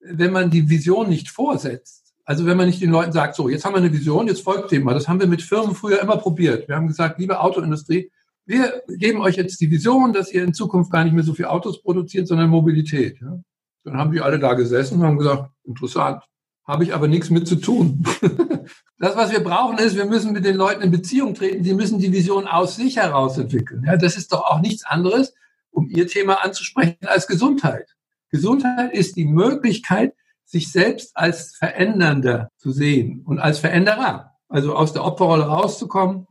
wenn 0.00 0.32
man 0.32 0.50
die 0.50 0.70
Vision 0.70 1.08
nicht 1.08 1.28
vorsetzt. 1.28 2.14
Also 2.24 2.46
wenn 2.46 2.56
man 2.56 2.66
nicht 2.66 2.80
den 2.80 2.90
Leuten 2.90 3.12
sagt, 3.12 3.34
so, 3.34 3.48
jetzt 3.48 3.64
haben 3.64 3.74
wir 3.74 3.78
eine 3.78 3.92
Vision, 3.92 4.28
jetzt 4.28 4.42
folgt 4.42 4.70
dem 4.70 4.84
mal. 4.84 4.94
Das 4.94 5.08
haben 5.08 5.20
wir 5.20 5.26
mit 5.26 5.42
Firmen 5.42 5.74
früher 5.74 6.00
immer 6.00 6.16
probiert. 6.16 6.68
Wir 6.68 6.76
haben 6.76 6.86
gesagt, 6.86 7.18
liebe 7.18 7.40
Autoindustrie, 7.40 8.10
wir 8.46 8.82
geben 8.88 9.20
euch 9.20 9.36
jetzt 9.36 9.60
die 9.60 9.70
Vision, 9.70 10.12
dass 10.12 10.32
ihr 10.32 10.44
in 10.44 10.54
Zukunft 10.54 10.90
gar 10.90 11.04
nicht 11.04 11.12
mehr 11.12 11.24
so 11.24 11.34
viel 11.34 11.46
Autos 11.46 11.82
produziert, 11.82 12.28
sondern 12.28 12.50
Mobilität. 12.50 13.20
Ja? 13.20 13.40
Dann 13.84 13.96
haben 13.96 14.12
die 14.12 14.20
alle 14.20 14.38
da 14.38 14.54
gesessen 14.54 15.00
und 15.00 15.06
haben 15.06 15.18
gesagt, 15.18 15.50
interessant, 15.64 16.22
habe 16.66 16.84
ich 16.84 16.94
aber 16.94 17.08
nichts 17.08 17.30
mit 17.30 17.48
zu 17.48 17.56
tun. 17.56 18.04
das, 18.98 19.16
was 19.16 19.32
wir 19.32 19.42
brauchen, 19.42 19.78
ist, 19.78 19.96
wir 19.96 20.06
müssen 20.06 20.32
mit 20.32 20.44
den 20.44 20.56
Leuten 20.56 20.82
in 20.82 20.90
Beziehung 20.90 21.34
treten. 21.34 21.64
Sie 21.64 21.74
müssen 21.74 21.98
die 21.98 22.12
Vision 22.12 22.46
aus 22.46 22.76
sich 22.76 22.96
heraus 22.96 23.38
entwickeln. 23.38 23.84
Ja, 23.86 23.96
das 23.96 24.16
ist 24.16 24.32
doch 24.32 24.42
auch 24.42 24.60
nichts 24.60 24.84
anderes, 24.84 25.34
um 25.70 25.88
Ihr 25.88 26.06
Thema 26.06 26.44
anzusprechen, 26.44 26.98
als 27.06 27.26
Gesundheit. 27.26 27.94
Gesundheit 28.30 28.92
ist 28.92 29.16
die 29.16 29.26
Möglichkeit, 29.26 30.14
sich 30.44 30.72
selbst 30.72 31.16
als 31.16 31.54
Verändernder 31.56 32.50
zu 32.56 32.72
sehen 32.72 33.22
und 33.24 33.38
als 33.38 33.58
Veränderer. 33.58 34.36
Also 34.48 34.74
aus 34.74 34.92
der 34.92 35.04
Opferrolle 35.04 35.44
rauszukommen 35.44 36.26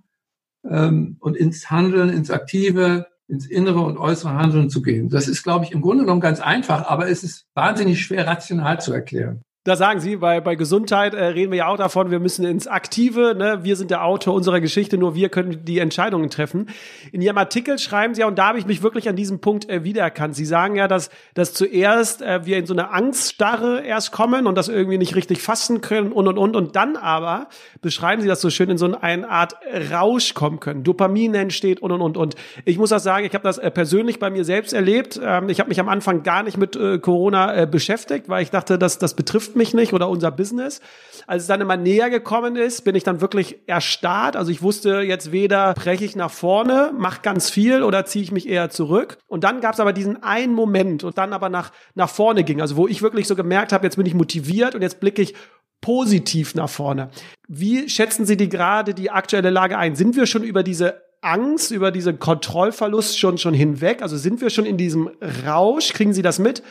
ähm, 0.69 1.17
und 1.19 1.37
ins 1.37 1.69
Handeln, 1.69 2.09
ins 2.09 2.31
Aktive, 2.31 3.07
ins 3.27 3.45
innere 3.45 3.79
und 3.81 3.97
äußere 3.97 4.33
Handeln 4.33 4.69
zu 4.69 4.81
gehen. 4.81 5.09
Das 5.09 5.27
ist, 5.27 5.43
glaube 5.43 5.63
ich, 5.63 5.71
im 5.71 5.81
Grunde 5.81 6.03
genommen 6.03 6.19
ganz 6.19 6.41
einfach, 6.41 6.89
aber 6.89 7.09
es 7.09 7.23
ist 7.23 7.45
wahnsinnig 7.53 8.01
schwer 8.01 8.27
rational 8.27 8.81
zu 8.81 8.91
erklären. 8.91 9.43
Da 9.65 9.75
sagen 9.75 9.99
Sie, 9.99 10.15
bei, 10.15 10.39
bei 10.39 10.55
Gesundheit 10.55 11.13
äh, 11.13 11.21
reden 11.21 11.51
wir 11.51 11.57
ja 11.57 11.67
auch 11.67 11.75
davon, 11.75 12.11
wir 12.11 12.19
müssen 12.21 12.45
ins 12.45 12.65
Aktive, 12.65 13.35
ne? 13.37 13.59
wir 13.61 13.75
sind 13.75 13.91
der 13.91 14.05
Autor 14.05 14.33
unserer 14.33 14.61
Geschichte, 14.61 14.97
nur 14.97 15.15
wir 15.15 15.27
können 15.27 15.65
die 15.65 15.79
Entscheidungen 15.79 16.29
treffen. 16.29 16.69
In 17.11 17.21
Ihrem 17.21 17.37
Artikel 17.37 17.77
schreiben 17.77 18.15
Sie 18.15 18.21
ja, 18.21 18.27
und 18.27 18.39
da 18.39 18.47
habe 18.47 18.57
ich 18.59 18.65
mich 18.65 18.83
wirklich 18.83 19.09
an 19.09 19.17
diesem 19.17 19.41
Punkt 19.41 19.69
äh, 19.69 19.83
wiedererkannt. 19.83 20.33
Sie 20.33 20.45
sagen 20.45 20.77
ja, 20.77 20.87
dass, 20.87 21.09
dass 21.33 21.53
zuerst 21.53 22.21
äh, 22.21 22.45
wir 22.45 22.57
in 22.57 22.67
so 22.67 22.73
eine 22.73 22.91
Angststarre 22.91 23.81
erst 23.81 24.13
kommen 24.13 24.47
und 24.47 24.55
das 24.55 24.69
irgendwie 24.69 24.97
nicht 24.97 25.15
richtig 25.17 25.41
fassen 25.41 25.81
können 25.81 26.13
und 26.13 26.29
und 26.29 26.37
und. 26.37 26.55
Und 26.55 26.77
dann 26.77 26.95
aber 26.95 27.49
beschreiben 27.81 28.21
Sie 28.21 28.29
das 28.29 28.39
so 28.39 28.49
schön 28.49 28.69
in 28.69 28.77
so 28.77 28.85
eine 28.85 29.29
Art 29.29 29.57
Rausch 29.91 30.35
kommen 30.35 30.61
können. 30.61 30.85
Dopamin 30.85 31.35
entsteht 31.35 31.81
und 31.81 31.91
und 31.91 32.01
und. 32.01 32.15
Und 32.15 32.35
ich 32.63 32.77
muss 32.77 32.91
das 32.91 33.03
sagen, 33.03 33.25
ich 33.25 33.33
habe 33.33 33.43
das 33.43 33.57
äh, 33.57 33.69
persönlich 33.69 34.19
bei 34.19 34.29
mir 34.29 34.45
selbst 34.45 34.71
erlebt. 34.71 35.19
Ähm, 35.21 35.49
ich 35.49 35.59
habe 35.59 35.67
mich 35.67 35.81
am 35.81 35.89
Anfang 35.89 36.23
gar 36.23 36.43
nicht 36.43 36.55
mit 36.55 36.77
äh, 36.77 36.97
Corona 36.99 37.53
äh, 37.63 37.67
beschäftigt, 37.67 38.29
weil 38.29 38.41
ich 38.41 38.51
dachte, 38.51 38.79
dass 38.79 38.99
das 38.99 39.15
betrifft 39.15 39.48
trifft 39.49 39.55
mich 39.55 39.73
nicht 39.73 39.93
oder 39.93 40.09
unser 40.09 40.31
Business. 40.31 40.79
Als 41.25 41.43
es 41.43 41.47
dann 41.47 41.61
immer 41.61 41.77
näher 41.77 42.09
gekommen 42.09 42.55
ist, 42.55 42.83
bin 42.83 42.95
ich 42.95 43.03
dann 43.03 43.21
wirklich 43.21 43.57
erstarrt. 43.67 44.35
Also 44.35 44.51
ich 44.51 44.61
wusste 44.61 45.01
jetzt 45.01 45.31
weder 45.31 45.73
breche 45.73 46.05
ich 46.05 46.15
nach 46.15 46.31
vorne, 46.31 46.91
mach 46.97 47.21
ganz 47.21 47.49
viel 47.49 47.83
oder 47.83 48.05
ziehe 48.05 48.23
ich 48.23 48.31
mich 48.31 48.47
eher 48.47 48.69
zurück. 48.69 49.17
Und 49.27 49.43
dann 49.43 49.61
gab 49.61 49.73
es 49.73 49.79
aber 49.79 49.93
diesen 49.93 50.21
einen 50.23 50.53
Moment 50.53 51.03
und 51.03 51.17
dann 51.17 51.33
aber 51.33 51.49
nach, 51.49 51.71
nach 51.95 52.09
vorne 52.09 52.43
ging. 52.43 52.61
Also 52.61 52.75
wo 52.75 52.87
ich 52.87 53.01
wirklich 53.01 53.27
so 53.27 53.35
gemerkt 53.35 53.73
habe, 53.73 53.85
jetzt 53.85 53.95
bin 53.95 54.05
ich 54.05 54.13
motiviert 54.13 54.75
und 54.75 54.81
jetzt 54.81 54.99
blicke 54.99 55.21
ich 55.21 55.33
positiv 55.81 56.55
nach 56.55 56.69
vorne. 56.69 57.09
Wie 57.47 57.89
schätzen 57.89 58.25
Sie 58.25 58.37
die 58.37 58.49
gerade 58.49 58.93
die 58.93 59.09
aktuelle 59.09 59.49
Lage 59.49 59.77
ein? 59.77 59.95
Sind 59.95 60.15
wir 60.15 60.25
schon 60.25 60.43
über 60.43 60.61
diese 60.61 61.01
Angst, 61.21 61.71
über 61.71 61.91
diesen 61.91 62.19
Kontrollverlust 62.19 63.17
schon, 63.17 63.37
schon 63.37 63.53
hinweg? 63.53 64.01
Also 64.01 64.17
sind 64.17 64.41
wir 64.41 64.49
schon 64.49 64.65
in 64.65 64.77
diesem 64.77 65.09
Rausch? 65.45 65.93
Kriegen 65.93 66.13
Sie 66.13 66.21
das 66.21 66.37
mit? 66.39 66.61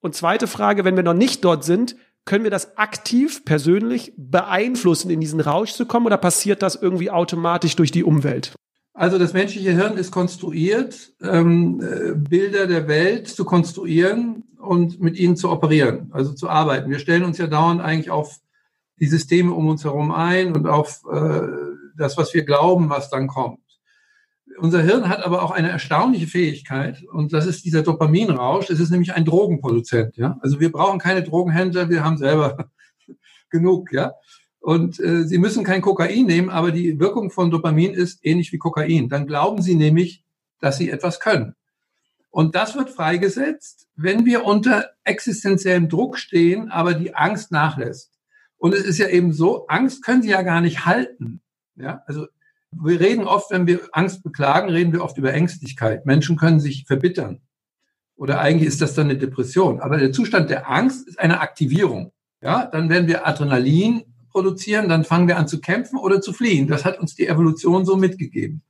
Und 0.00 0.14
zweite 0.14 0.46
Frage, 0.46 0.84
wenn 0.84 0.96
wir 0.96 1.02
noch 1.02 1.14
nicht 1.14 1.44
dort 1.44 1.64
sind, 1.64 1.96
können 2.28 2.44
wir 2.44 2.50
das 2.50 2.76
aktiv, 2.76 3.42
persönlich 3.46 4.12
beeinflussen, 4.18 5.10
in 5.10 5.18
diesen 5.18 5.40
Rausch 5.40 5.72
zu 5.72 5.86
kommen 5.86 6.04
oder 6.04 6.18
passiert 6.18 6.60
das 6.60 6.74
irgendwie 6.76 7.10
automatisch 7.10 7.74
durch 7.74 7.90
die 7.90 8.04
Umwelt? 8.04 8.54
Also 8.92 9.16
das 9.16 9.32
menschliche 9.32 9.72
Hirn 9.72 9.96
ist 9.96 10.10
konstruiert, 10.10 11.14
ähm, 11.22 11.80
äh, 11.80 12.14
Bilder 12.14 12.66
der 12.66 12.86
Welt 12.86 13.28
zu 13.28 13.46
konstruieren 13.46 14.44
und 14.58 15.00
mit 15.00 15.16
ihnen 15.18 15.36
zu 15.36 15.50
operieren, 15.50 16.10
also 16.12 16.34
zu 16.34 16.50
arbeiten. 16.50 16.90
Wir 16.90 16.98
stellen 16.98 17.24
uns 17.24 17.38
ja 17.38 17.46
dauernd 17.46 17.80
eigentlich 17.80 18.10
auf 18.10 18.36
die 19.00 19.06
Systeme 19.06 19.54
um 19.54 19.66
uns 19.66 19.84
herum 19.84 20.12
ein 20.12 20.54
und 20.54 20.66
auf 20.66 21.00
äh, 21.10 21.40
das, 21.96 22.18
was 22.18 22.34
wir 22.34 22.44
glauben, 22.44 22.90
was 22.90 23.08
dann 23.08 23.26
kommt. 23.28 23.60
Unser 24.60 24.82
Hirn 24.82 25.08
hat 25.08 25.24
aber 25.24 25.42
auch 25.42 25.50
eine 25.50 25.70
erstaunliche 25.70 26.26
Fähigkeit 26.26 27.04
und 27.04 27.32
das 27.32 27.46
ist 27.46 27.64
dieser 27.64 27.82
Dopaminrausch. 27.82 28.70
Es 28.70 28.80
ist 28.80 28.90
nämlich 28.90 29.14
ein 29.14 29.24
Drogenproduzent. 29.24 30.16
Ja, 30.16 30.38
also 30.40 30.60
wir 30.60 30.72
brauchen 30.72 30.98
keine 30.98 31.22
Drogenhändler, 31.22 31.88
wir 31.88 32.04
haben 32.04 32.18
selber 32.18 32.70
genug. 33.50 33.92
Ja, 33.92 34.12
und 34.60 35.00
äh, 35.00 35.24
Sie 35.24 35.38
müssen 35.38 35.64
kein 35.64 35.82
Kokain 35.82 36.26
nehmen, 36.26 36.50
aber 36.50 36.72
die 36.72 36.98
Wirkung 36.98 37.30
von 37.30 37.50
Dopamin 37.50 37.94
ist 37.94 38.24
ähnlich 38.24 38.52
wie 38.52 38.58
Kokain. 38.58 39.08
Dann 39.08 39.26
glauben 39.26 39.62
Sie 39.62 39.74
nämlich, 39.74 40.24
dass 40.60 40.78
Sie 40.78 40.90
etwas 40.90 41.20
können. 41.20 41.54
Und 42.30 42.54
das 42.54 42.76
wird 42.76 42.90
freigesetzt, 42.90 43.88
wenn 43.96 44.26
wir 44.26 44.44
unter 44.44 44.90
existenziellem 45.04 45.88
Druck 45.88 46.18
stehen, 46.18 46.70
aber 46.70 46.94
die 46.94 47.14
Angst 47.14 47.50
nachlässt. 47.52 48.12
Und 48.58 48.74
es 48.74 48.84
ist 48.84 48.98
ja 48.98 49.08
eben 49.08 49.32
so, 49.32 49.66
Angst 49.68 50.04
können 50.04 50.22
Sie 50.22 50.30
ja 50.30 50.42
gar 50.42 50.60
nicht 50.60 50.84
halten. 50.84 51.40
Ja, 51.76 52.02
also 52.06 52.26
wir 52.70 53.00
reden 53.00 53.24
oft, 53.24 53.50
wenn 53.50 53.66
wir 53.66 53.80
Angst 53.92 54.22
beklagen, 54.22 54.68
reden 54.68 54.92
wir 54.92 55.02
oft 55.02 55.16
über 55.18 55.32
Ängstlichkeit. 55.32 56.06
Menschen 56.06 56.36
können 56.36 56.60
sich 56.60 56.84
verbittern. 56.86 57.40
Oder 58.16 58.40
eigentlich 58.40 58.68
ist 58.68 58.80
das 58.80 58.94
dann 58.94 59.08
eine 59.08 59.18
Depression. 59.18 59.80
Aber 59.80 59.96
der 59.96 60.12
Zustand 60.12 60.50
der 60.50 60.68
Angst 60.68 61.06
ist 61.08 61.18
eine 61.18 61.40
Aktivierung. 61.40 62.12
Ja, 62.40 62.66
dann 62.66 62.88
werden 62.88 63.08
wir 63.08 63.26
Adrenalin 63.26 64.04
produzieren, 64.30 64.88
dann 64.88 65.04
fangen 65.04 65.28
wir 65.28 65.38
an 65.38 65.48
zu 65.48 65.60
kämpfen 65.60 65.98
oder 65.98 66.20
zu 66.20 66.32
fliehen. 66.32 66.68
Das 66.68 66.84
hat 66.84 67.00
uns 67.00 67.14
die 67.14 67.26
Evolution 67.26 67.84
so 67.84 67.96
mitgegeben. 67.96 68.62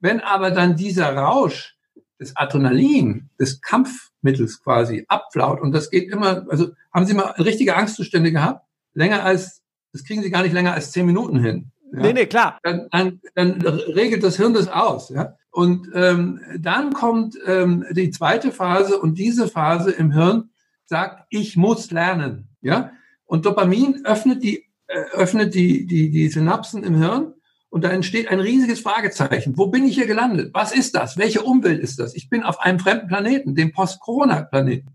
Wenn 0.00 0.20
aber 0.20 0.50
dann 0.50 0.76
dieser 0.76 1.14
Rausch 1.14 1.76
des 2.20 2.36
Adrenalin, 2.36 3.30
des 3.38 3.60
Kampfmittels 3.60 4.62
quasi 4.62 5.04
abflaut 5.08 5.60
und 5.60 5.72
das 5.72 5.90
geht 5.90 6.10
immer, 6.10 6.46
also 6.48 6.70
haben 6.92 7.06
Sie 7.06 7.14
mal 7.14 7.30
richtige 7.32 7.76
Angstzustände 7.76 8.32
gehabt? 8.32 8.64
Länger 8.94 9.24
als, 9.24 9.62
das 9.92 10.04
kriegen 10.04 10.22
Sie 10.22 10.30
gar 10.30 10.42
nicht 10.42 10.52
länger 10.52 10.74
als 10.74 10.92
zehn 10.92 11.06
Minuten 11.06 11.38
hin. 11.38 11.72
Ja? 11.92 12.02
Nee, 12.02 12.12
nee, 12.12 12.26
klar. 12.26 12.58
Dann, 12.62 12.88
dann, 12.90 13.20
dann 13.34 13.58
regelt 13.58 14.22
das 14.22 14.36
Hirn 14.36 14.54
das 14.54 14.68
aus. 14.68 15.08
Ja? 15.10 15.36
Und 15.50 15.88
ähm, 15.94 16.40
dann 16.58 16.92
kommt 16.92 17.36
ähm, 17.46 17.84
die 17.90 18.10
zweite 18.10 18.52
Phase 18.52 18.98
und 18.98 19.18
diese 19.18 19.48
Phase 19.48 19.90
im 19.90 20.12
Hirn 20.12 20.50
sagt, 20.84 21.26
ich 21.30 21.56
muss 21.56 21.90
lernen. 21.90 22.48
Ja? 22.60 22.92
Und 23.24 23.46
Dopamin 23.46 24.04
öffnet 24.04 24.42
die, 24.42 24.64
äh, 24.86 24.98
öffnet 25.12 25.54
die, 25.54 25.86
die, 25.86 26.10
die 26.10 26.28
Synapsen 26.28 26.84
im 26.84 26.96
Hirn 26.96 27.34
und 27.68 27.84
da 27.84 27.90
entsteht 27.90 28.28
ein 28.28 28.40
riesiges 28.40 28.80
Fragezeichen. 28.80 29.56
Wo 29.56 29.66
bin 29.66 29.84
ich 29.84 29.94
hier 29.94 30.06
gelandet? 30.06 30.50
Was 30.54 30.72
ist 30.72 30.94
das? 30.94 31.18
Welche 31.18 31.42
Umwelt 31.42 31.80
ist 31.80 31.98
das? 31.98 32.14
Ich 32.14 32.30
bin 32.30 32.42
auf 32.42 32.60
einem 32.60 32.78
fremden 32.78 33.08
Planeten, 33.08 33.54
dem 33.54 33.72
Post-Corona-Planeten. 33.72 34.90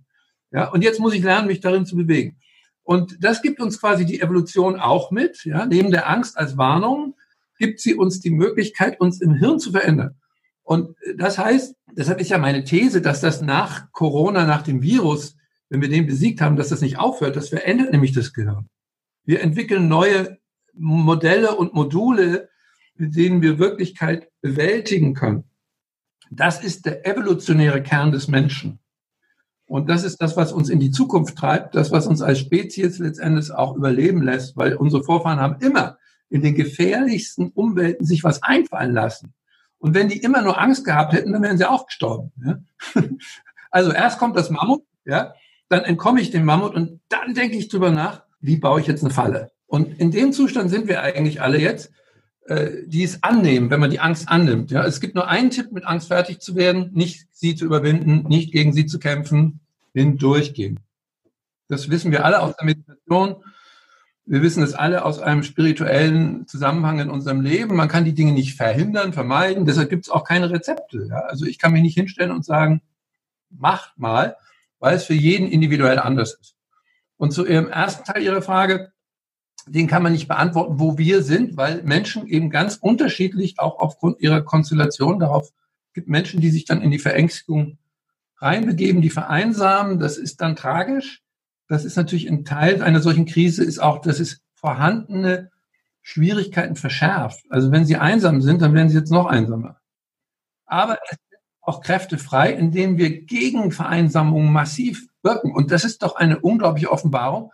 Ja, 0.52 0.70
und 0.70 0.84
jetzt 0.84 1.00
muss 1.00 1.14
ich 1.14 1.24
lernen, 1.24 1.48
mich 1.48 1.60
darin 1.60 1.86
zu 1.86 1.96
bewegen. 1.96 2.38
Und 2.92 3.24
das 3.24 3.42
gibt 3.42 3.62
uns 3.62 3.80
quasi 3.80 4.06
die 4.06 4.20
Evolution 4.20 4.78
auch 4.78 5.12
mit. 5.12 5.46
Ja, 5.46 5.66
neben 5.66 5.92
der 5.92 6.10
Angst 6.10 6.38
als 6.38 6.58
Warnung 6.58 7.16
gibt 7.58 7.80
sie 7.80 7.96
uns 7.96 8.20
die 8.20 8.32
Möglichkeit, 8.32 9.00
uns 9.00 9.22
im 9.22 9.34
Hirn 9.34 9.60
zu 9.60 9.72
verändern. 9.72 10.16
Und 10.62 10.98
das 11.16 11.38
heißt, 11.38 11.74
deshalb 11.94 12.20
ist 12.20 12.32
ja 12.32 12.38
meine 12.38 12.66
These, 12.66 13.02
dass 13.02 13.22
das 13.22 13.42
nach 13.42 13.90
Corona, 13.94 14.46
nach 14.46 14.64
dem 14.64 14.82
Virus, 14.82 15.38
wenn 15.70 15.80
wir 15.80 15.88
den 15.88 16.06
besiegt 16.06 16.42
haben, 16.42 16.58
dass 16.58 16.68
das 16.68 16.82
nicht 16.82 17.00
aufhört. 17.00 17.38
Das 17.38 17.48
verändert 17.48 17.94
nämlich 17.94 18.12
das 18.12 18.34
Gehirn. 18.34 18.68
Wir 19.24 19.40
entwickeln 19.40 19.88
neue 19.88 20.40
Modelle 20.74 21.56
und 21.56 21.74
Module, 21.74 22.50
mit 22.96 23.16
denen 23.16 23.42
wir 23.42 23.58
Wirklichkeit 23.58 24.28
bewältigen 24.42 25.14
können. 25.14 25.46
Das 26.30 26.62
ist 26.62 26.86
der 26.86 27.08
evolutionäre 27.08 27.82
Kern 27.82 28.12
des 28.12 28.28
Menschen. 28.28 28.81
Und 29.72 29.90
das 29.90 30.04
ist 30.04 30.18
das, 30.22 30.36
was 30.36 30.52
uns 30.52 30.68
in 30.68 30.82
die 30.82 30.92
Zukunft 30.92 31.38
treibt, 31.38 31.76
das, 31.76 31.94
was 31.94 32.06
uns 32.06 32.22
als 32.22 32.40
Spezies 32.40 33.00
letztendlich 33.00 33.54
auch 33.54 33.74
überleben 33.74 34.22
lässt, 34.22 34.58
weil 34.58 34.76
unsere 34.76 35.02
Vorfahren 35.02 35.40
haben 35.40 35.62
immer 35.62 35.98
in 36.28 36.42
den 36.42 36.56
gefährlichsten 36.56 37.52
Umwelten 37.52 38.04
sich 38.04 38.26
was 38.26 38.44
einfallen 38.44 38.94
lassen. 38.94 39.34
Und 39.78 39.96
wenn 39.96 40.10
die 40.10 40.18
immer 40.18 40.42
nur 40.42 40.60
Angst 40.60 40.84
gehabt 40.84 41.14
hätten, 41.14 41.32
dann 41.32 41.42
wären 41.42 41.58
sie 41.58 41.70
auch 41.70 41.86
gestorben. 41.86 42.34
Ja? 42.46 43.02
Also 43.72 43.94
erst 43.94 44.20
kommt 44.20 44.36
das 44.36 44.50
Mammut, 44.50 44.84
ja, 45.06 45.36
dann 45.70 45.86
entkomme 45.86 46.20
ich 46.20 46.32
dem 46.32 46.44
Mammut 46.44 46.76
und 46.76 47.00
dann 47.08 47.34
denke 47.34 47.56
ich 47.56 47.70
drüber 47.70 47.92
nach, 47.92 48.24
wie 48.42 48.58
baue 48.58 48.82
ich 48.82 48.88
jetzt 48.88 49.06
eine 49.06 49.14
Falle. 49.14 49.52
Und 49.68 49.98
in 49.98 50.12
dem 50.12 50.34
Zustand 50.34 50.70
sind 50.70 50.90
wir 50.90 51.02
eigentlich 51.02 51.42
alle 51.42 51.58
jetzt, 51.58 51.94
äh, 52.52 52.84
die 52.86 53.04
es 53.04 53.24
annehmen, 53.24 53.70
wenn 53.70 53.80
man 53.80 53.92
die 53.92 54.02
Angst 54.02 54.28
annimmt. 54.28 54.72
Ja, 54.72 54.84
es 54.84 55.00
gibt 55.00 55.16
nur 55.16 55.30
einen 55.30 55.52
Tipp, 55.52 55.72
mit 55.72 55.86
Angst 55.86 56.10
fertig 56.10 56.42
zu 56.42 56.58
werden, 56.58 56.92
nicht 56.94 57.28
sie 57.32 57.56
zu 57.56 57.64
überwinden, 57.64 58.28
nicht 58.28 58.52
gegen 58.52 58.74
sie 58.74 58.86
zu 58.86 59.00
kämpfen, 59.00 59.62
hindurchgehen. 59.94 60.82
Das 61.70 61.90
wissen 61.90 62.12
wir 62.12 62.26
alle 62.26 62.42
aus 62.42 62.58
der 62.58 62.66
Meditation. 62.66 63.38
Wir 64.26 64.42
wissen 64.42 64.64
es 64.64 64.74
alle 64.74 65.06
aus 65.06 65.20
einem 65.20 65.44
spirituellen 65.44 66.46
Zusammenhang 66.46 67.00
in 67.00 67.10
unserem 67.10 67.40
Leben. 67.40 67.78
Man 67.78 67.88
kann 67.88 68.04
die 68.04 68.14
Dinge 68.14 68.34
nicht 68.34 68.58
verhindern, 68.58 69.14
vermeiden. 69.14 69.66
Deshalb 69.66 69.90
gibt 69.90 70.06
es 70.06 70.12
auch 70.12 70.26
keine 70.26 70.50
Rezepte. 70.50 71.08
Ja? 71.10 71.22
Also 71.22 71.46
ich 71.46 71.58
kann 71.58 71.72
mich 71.72 71.84
nicht 71.84 71.96
hinstellen 71.96 72.32
und 72.32 72.44
sagen, 72.44 72.82
macht 73.50 73.98
mal, 73.98 74.36
weil 74.80 74.98
es 74.98 75.06
für 75.06 75.14
jeden 75.14 75.48
individuell 75.48 76.00
anders 76.00 76.34
ist. 76.34 76.56
Und 77.16 77.32
zu 77.32 77.46
Ihrem 77.46 77.70
ersten 77.70 78.04
Teil 78.04 78.24
Ihrer 78.24 78.42
Frage, 78.42 78.92
den 79.68 79.88
kann 79.88 80.04
man 80.04 80.14
nicht 80.14 80.28
beantworten, 80.28 80.80
wo 80.80 80.98
wir 80.98 81.24
sind, 81.24 81.58
weil 81.58 81.84
Menschen 81.84 82.28
eben 82.28 82.50
ganz 82.50 82.78
unterschiedlich, 82.82 83.60
auch 83.60 83.80
aufgrund 83.80 84.20
ihrer 84.20 84.42
Konstellation, 84.42 85.20
darauf 85.20 85.52
gibt 85.94 86.08
Menschen, 86.08 86.42
die 86.42 86.50
sich 86.50 86.66
dann 86.66 86.82
in 86.82 86.92
die 86.92 87.00
Verängstigung 87.00 87.78
reinbegeben, 88.38 89.02
die 89.02 89.10
vereinsamen. 89.10 90.00
Das 90.00 90.18
ist 90.18 90.42
dann 90.42 90.56
tragisch. 90.56 91.22
Das 91.68 91.86
ist 91.86 91.96
natürlich 91.96 92.30
ein 92.30 92.44
Teil 92.44 92.82
einer 92.82 93.02
solchen 93.02 93.26
Krise, 93.26 93.64
ist 93.64 93.80
auch, 93.80 94.00
dass 94.00 94.20
es 94.20 94.42
vorhandene 94.56 95.52
Schwierigkeiten 96.02 96.76
verschärft. 96.76 97.46
Also 97.50 97.72
wenn 97.72 97.86
sie 97.86 97.98
einsam 97.98 98.42
sind, 98.42 98.62
dann 98.62 98.74
werden 98.74 98.90
sie 98.90 98.98
jetzt 98.98 99.12
noch 99.12 99.28
einsamer. 99.28 99.78
Aber 100.66 100.98
es 101.04 101.18
sind 101.30 101.40
auch 101.62 101.82
Kräfte 101.82 102.18
frei, 102.18 102.52
indem 102.54 102.98
wir 102.98 103.24
gegen 103.24 103.72
Vereinsamung 103.72 104.52
massiv 104.52 105.08
wirken. 105.22 105.54
Und 105.54 105.72
das 105.72 105.84
ist 105.84 106.02
doch 106.02 106.16
eine 106.16 106.40
unglaubliche 106.40 106.92
Offenbarung, 106.92 107.52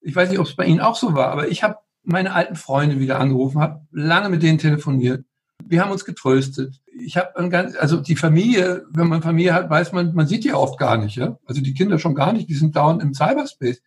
ich 0.00 0.14
weiß 0.14 0.30
nicht, 0.30 0.38
ob 0.38 0.46
es 0.46 0.56
bei 0.56 0.64
Ihnen 0.64 0.80
auch 0.80 0.96
so 0.96 1.14
war, 1.14 1.28
aber 1.28 1.48
ich 1.48 1.62
habe 1.62 1.76
meine 2.04 2.32
alten 2.32 2.56
Freunde 2.56 3.00
wieder 3.00 3.20
angerufen, 3.20 3.60
habe 3.60 3.86
lange 3.90 4.28
mit 4.28 4.42
denen 4.42 4.58
telefoniert. 4.58 5.24
Wir 5.64 5.82
haben 5.82 5.90
uns 5.90 6.04
getröstet. 6.04 6.80
Ich 6.98 7.16
habe 7.16 7.48
ganz, 7.50 7.76
also 7.76 7.98
die 7.98 8.16
Familie, 8.16 8.84
wenn 8.90 9.08
man 9.08 9.22
Familie 9.22 9.52
hat, 9.54 9.68
weiß 9.68 9.92
man, 9.92 10.14
man 10.14 10.26
sieht 10.26 10.44
die 10.44 10.52
oft 10.52 10.78
gar 10.78 10.96
nicht, 10.96 11.16
ja. 11.16 11.38
Also 11.46 11.60
die 11.60 11.74
Kinder 11.74 11.98
schon 11.98 12.14
gar 12.14 12.32
nicht, 12.32 12.48
die 12.48 12.54
sind 12.54 12.76
dauernd 12.76 13.02
im 13.02 13.12
Cyberspace. 13.12 13.82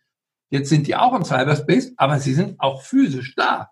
Jetzt 0.50 0.68
sind 0.68 0.86
die 0.86 0.96
auch 0.96 1.14
im 1.14 1.24
Cyberspace, 1.24 1.92
aber 1.96 2.18
sie 2.18 2.34
sind 2.34 2.60
auch 2.60 2.82
physisch 2.82 3.34
da. 3.34 3.70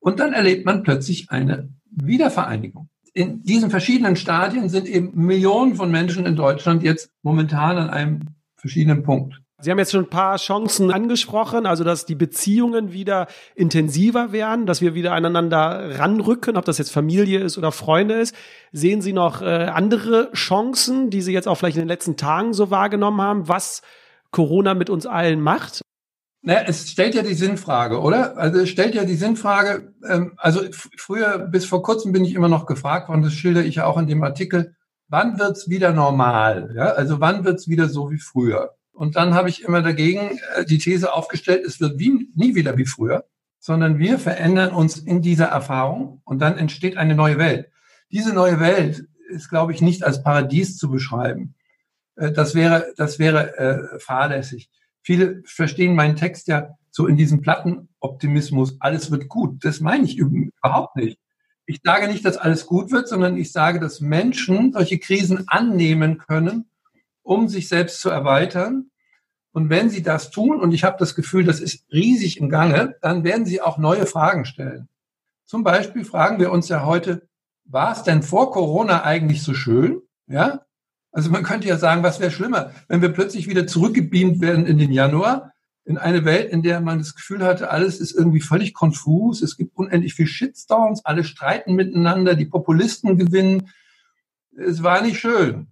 Und 0.00 0.20
dann 0.20 0.32
erlebt 0.32 0.66
man 0.66 0.82
plötzlich 0.82 1.30
eine 1.30 1.70
Wiedervereinigung. 1.90 2.88
In 3.14 3.42
diesen 3.42 3.70
verschiedenen 3.70 4.16
Stadien 4.16 4.68
sind 4.68 4.86
eben 4.86 5.12
Millionen 5.14 5.76
von 5.76 5.90
Menschen 5.90 6.26
in 6.26 6.36
Deutschland 6.36 6.82
jetzt 6.82 7.10
momentan 7.22 7.78
an 7.78 7.90
einem 7.90 8.20
verschiedenen 8.56 9.02
Punkt. 9.02 9.40
Sie 9.60 9.72
haben 9.72 9.78
jetzt 9.78 9.90
schon 9.90 10.04
ein 10.04 10.10
paar 10.10 10.36
Chancen 10.36 10.92
angesprochen, 10.92 11.66
also 11.66 11.82
dass 11.82 12.06
die 12.06 12.14
Beziehungen 12.14 12.92
wieder 12.92 13.26
intensiver 13.56 14.30
werden, 14.30 14.66
dass 14.66 14.80
wir 14.80 14.94
wieder 14.94 15.14
aneinander 15.14 15.98
ranrücken, 15.98 16.56
ob 16.56 16.64
das 16.64 16.78
jetzt 16.78 16.92
Familie 16.92 17.40
ist 17.40 17.58
oder 17.58 17.72
Freunde 17.72 18.14
ist. 18.14 18.36
Sehen 18.70 19.02
Sie 19.02 19.12
noch 19.12 19.42
äh, 19.42 19.46
andere 19.46 20.30
Chancen, 20.32 21.10
die 21.10 21.22
Sie 21.22 21.32
jetzt 21.32 21.48
auch 21.48 21.56
vielleicht 21.56 21.76
in 21.76 21.82
den 21.82 21.88
letzten 21.88 22.16
Tagen 22.16 22.52
so 22.52 22.70
wahrgenommen 22.70 23.20
haben, 23.20 23.48
was 23.48 23.82
Corona 24.30 24.74
mit 24.74 24.90
uns 24.90 25.06
allen 25.06 25.40
macht? 25.40 25.82
Naja, 26.42 26.62
es 26.68 26.88
stellt 26.88 27.16
ja 27.16 27.22
die 27.22 27.34
Sinnfrage, 27.34 28.00
oder? 28.00 28.38
Also 28.38 28.60
es 28.60 28.68
stellt 28.68 28.94
ja 28.94 29.04
die 29.04 29.16
Sinnfrage, 29.16 29.92
ähm, 30.08 30.34
also 30.36 30.60
früher, 30.96 31.36
bis 31.38 31.64
vor 31.64 31.82
kurzem 31.82 32.12
bin 32.12 32.24
ich 32.24 32.34
immer 32.34 32.48
noch 32.48 32.64
gefragt 32.64 33.08
worden, 33.08 33.22
das 33.22 33.32
schilder 33.32 33.64
ich 33.64 33.74
ja 33.74 33.86
auch 33.86 33.98
in 33.98 34.06
dem 34.06 34.22
Artikel, 34.22 34.76
wann 35.08 35.40
wird's 35.40 35.68
wieder 35.68 35.92
normal? 35.92 36.72
Ja? 36.76 36.90
Also 36.90 37.18
wann 37.18 37.44
wird's 37.44 37.66
wieder 37.66 37.88
so 37.88 38.12
wie 38.12 38.20
früher? 38.20 38.77
Und 38.98 39.14
dann 39.14 39.34
habe 39.34 39.48
ich 39.48 39.62
immer 39.62 39.80
dagegen 39.80 40.40
äh, 40.56 40.64
die 40.64 40.78
These 40.78 41.12
aufgestellt, 41.12 41.64
es 41.64 41.80
wird 41.80 42.00
wie, 42.00 42.32
nie 42.34 42.56
wieder 42.56 42.76
wie 42.76 42.84
früher, 42.84 43.26
sondern 43.60 44.00
wir 44.00 44.18
verändern 44.18 44.72
uns 44.72 44.98
in 44.98 45.22
dieser 45.22 45.46
Erfahrung 45.46 46.20
und 46.24 46.40
dann 46.40 46.58
entsteht 46.58 46.96
eine 46.96 47.14
neue 47.14 47.38
Welt. 47.38 47.70
Diese 48.10 48.34
neue 48.34 48.58
Welt 48.58 49.06
ist, 49.28 49.50
glaube 49.50 49.72
ich, 49.72 49.80
nicht 49.80 50.02
als 50.02 50.24
Paradies 50.24 50.76
zu 50.76 50.90
beschreiben. 50.90 51.54
Äh, 52.16 52.32
das 52.32 52.56
wäre, 52.56 52.92
das 52.96 53.20
wäre 53.20 53.56
äh, 53.56 54.00
fahrlässig. 54.00 54.68
Viele 55.00 55.42
verstehen 55.44 55.94
meinen 55.94 56.16
Text 56.16 56.48
ja 56.48 56.70
so 56.90 57.06
in 57.06 57.16
diesem 57.16 57.40
Plattenoptimismus, 57.40 58.78
alles 58.80 59.12
wird 59.12 59.28
gut. 59.28 59.64
Das 59.64 59.78
meine 59.78 60.06
ich 60.06 60.18
überhaupt 60.18 60.96
nicht. 60.96 61.20
Ich 61.66 61.78
sage 61.84 62.08
nicht, 62.08 62.24
dass 62.24 62.36
alles 62.36 62.66
gut 62.66 62.90
wird, 62.90 63.06
sondern 63.06 63.36
ich 63.36 63.52
sage, 63.52 63.78
dass 63.78 64.00
Menschen 64.00 64.72
solche 64.72 64.98
Krisen 64.98 65.44
annehmen 65.46 66.18
können 66.18 66.68
um 67.28 67.46
sich 67.46 67.68
selbst 67.68 68.00
zu 68.00 68.08
erweitern. 68.08 68.90
Und 69.52 69.68
wenn 69.68 69.90
sie 69.90 70.02
das 70.02 70.30
tun, 70.30 70.58
und 70.60 70.72
ich 70.72 70.82
habe 70.82 70.96
das 70.98 71.14
Gefühl, 71.14 71.44
das 71.44 71.60
ist 71.60 71.84
riesig 71.92 72.38
im 72.38 72.48
Gange, 72.48 72.96
dann 73.02 73.22
werden 73.22 73.44
sie 73.44 73.60
auch 73.60 73.76
neue 73.76 74.06
Fragen 74.06 74.46
stellen. 74.46 74.88
Zum 75.44 75.62
Beispiel 75.62 76.04
fragen 76.04 76.40
wir 76.40 76.50
uns 76.50 76.68
ja 76.70 76.86
heute, 76.86 77.28
war 77.66 77.92
es 77.92 78.02
denn 78.02 78.22
vor 78.22 78.50
Corona 78.50 79.04
eigentlich 79.04 79.42
so 79.42 79.52
schön? 79.52 80.00
Ja? 80.26 80.62
Also 81.12 81.30
man 81.30 81.42
könnte 81.42 81.68
ja 81.68 81.76
sagen, 81.76 82.02
was 82.02 82.18
wäre 82.18 82.30
schlimmer, 82.30 82.70
wenn 82.88 83.02
wir 83.02 83.10
plötzlich 83.10 83.46
wieder 83.46 83.66
zurückgebeamt 83.66 84.40
werden 84.40 84.64
in 84.64 84.78
den 84.78 84.92
Januar, 84.92 85.52
in 85.84 85.98
eine 85.98 86.24
Welt, 86.24 86.50
in 86.50 86.62
der 86.62 86.80
man 86.80 86.98
das 86.98 87.14
Gefühl 87.14 87.44
hatte, 87.44 87.70
alles 87.70 88.00
ist 88.00 88.12
irgendwie 88.12 88.40
völlig 88.40 88.72
konfus, 88.72 89.42
es 89.42 89.58
gibt 89.58 89.76
unendlich 89.76 90.14
viel 90.14 90.26
Shitstorms, 90.26 91.04
alle 91.04 91.24
streiten 91.24 91.74
miteinander, 91.74 92.34
die 92.34 92.46
Populisten 92.46 93.18
gewinnen. 93.18 93.70
Es 94.56 94.82
war 94.82 95.02
nicht 95.02 95.18
schön 95.18 95.68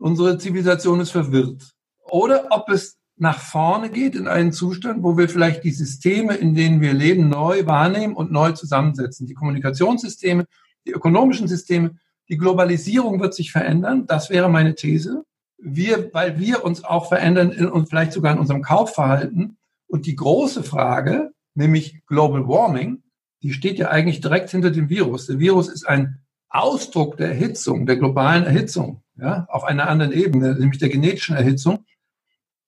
unsere 0.00 0.38
Zivilisation 0.38 1.00
ist 1.00 1.10
verwirrt. 1.10 1.70
Oder 2.08 2.46
ob 2.50 2.68
es 2.70 2.98
nach 3.16 3.38
vorne 3.38 3.90
geht 3.90 4.16
in 4.16 4.26
einen 4.26 4.52
Zustand, 4.52 5.02
wo 5.02 5.18
wir 5.18 5.28
vielleicht 5.28 5.62
die 5.62 5.72
Systeme, 5.72 6.34
in 6.34 6.54
denen 6.54 6.80
wir 6.80 6.94
leben, 6.94 7.28
neu 7.28 7.66
wahrnehmen 7.66 8.16
und 8.16 8.32
neu 8.32 8.52
zusammensetzen. 8.52 9.26
Die 9.26 9.34
Kommunikationssysteme, 9.34 10.46
die 10.86 10.92
ökonomischen 10.92 11.46
Systeme, 11.46 11.96
die 12.30 12.38
Globalisierung 12.38 13.20
wird 13.20 13.34
sich 13.34 13.52
verändern. 13.52 14.06
Das 14.06 14.30
wäre 14.30 14.48
meine 14.48 14.74
These. 14.74 15.24
Wir, 15.58 16.12
weil 16.14 16.38
wir 16.38 16.64
uns 16.64 16.82
auch 16.82 17.08
verändern 17.08 17.50
in, 17.52 17.68
und 17.68 17.90
vielleicht 17.90 18.12
sogar 18.12 18.32
in 18.32 18.38
unserem 18.38 18.62
Kaufverhalten. 18.62 19.58
Und 19.86 20.06
die 20.06 20.16
große 20.16 20.62
Frage, 20.62 21.32
nämlich 21.54 22.00
Global 22.06 22.48
Warming, 22.48 23.02
die 23.42 23.52
steht 23.52 23.78
ja 23.78 23.88
eigentlich 23.88 24.20
direkt 24.20 24.50
hinter 24.50 24.70
dem 24.70 24.88
Virus. 24.88 25.26
Der 25.26 25.38
Virus 25.38 25.68
ist 25.68 25.86
ein 25.86 26.20
Ausdruck 26.48 27.18
der 27.18 27.28
Erhitzung, 27.28 27.84
der 27.84 27.96
globalen 27.96 28.44
Erhitzung 28.44 29.02
ja, 29.20 29.46
auf 29.48 29.64
einer 29.64 29.88
anderen 29.88 30.12
Ebene, 30.12 30.54
nämlich 30.54 30.78
der 30.78 30.88
genetischen 30.88 31.36
Erhitzung. 31.36 31.84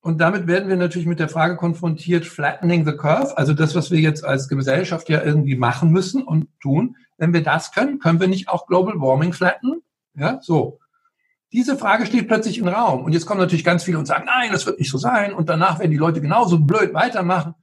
Und 0.00 0.20
damit 0.20 0.48
werden 0.48 0.68
wir 0.68 0.76
natürlich 0.76 1.06
mit 1.06 1.20
der 1.20 1.28
Frage 1.28 1.56
konfrontiert, 1.56 2.26
flattening 2.26 2.84
the 2.84 2.96
curve, 2.96 3.38
also 3.38 3.54
das, 3.54 3.76
was 3.76 3.92
wir 3.92 4.00
jetzt 4.00 4.24
als 4.24 4.48
Gesellschaft 4.48 5.08
ja 5.08 5.22
irgendwie 5.22 5.54
machen 5.54 5.92
müssen 5.92 6.22
und 6.22 6.48
tun. 6.60 6.96
Wenn 7.18 7.32
wir 7.32 7.42
das 7.44 7.70
können, 7.70 8.00
können 8.00 8.20
wir 8.20 8.26
nicht 8.26 8.48
auch 8.48 8.66
Global 8.66 8.94
Warming 9.00 9.32
flatten? 9.32 9.82
Ja, 10.14 10.40
so. 10.42 10.80
Diese 11.52 11.76
Frage 11.76 12.06
steht 12.06 12.26
plötzlich 12.26 12.58
im 12.58 12.66
Raum. 12.66 13.04
Und 13.04 13.12
jetzt 13.12 13.26
kommen 13.26 13.38
natürlich 13.38 13.64
ganz 13.64 13.84
viele 13.84 13.98
und 13.98 14.06
sagen, 14.06 14.24
nein, 14.26 14.50
das 14.50 14.66
wird 14.66 14.78
nicht 14.78 14.90
so 14.90 14.98
sein. 14.98 15.34
Und 15.34 15.48
danach 15.48 15.78
werden 15.78 15.90
die 15.90 15.98
Leute 15.98 16.20
genauso 16.20 16.58
blöd 16.58 16.94
weitermachen. 16.94 17.54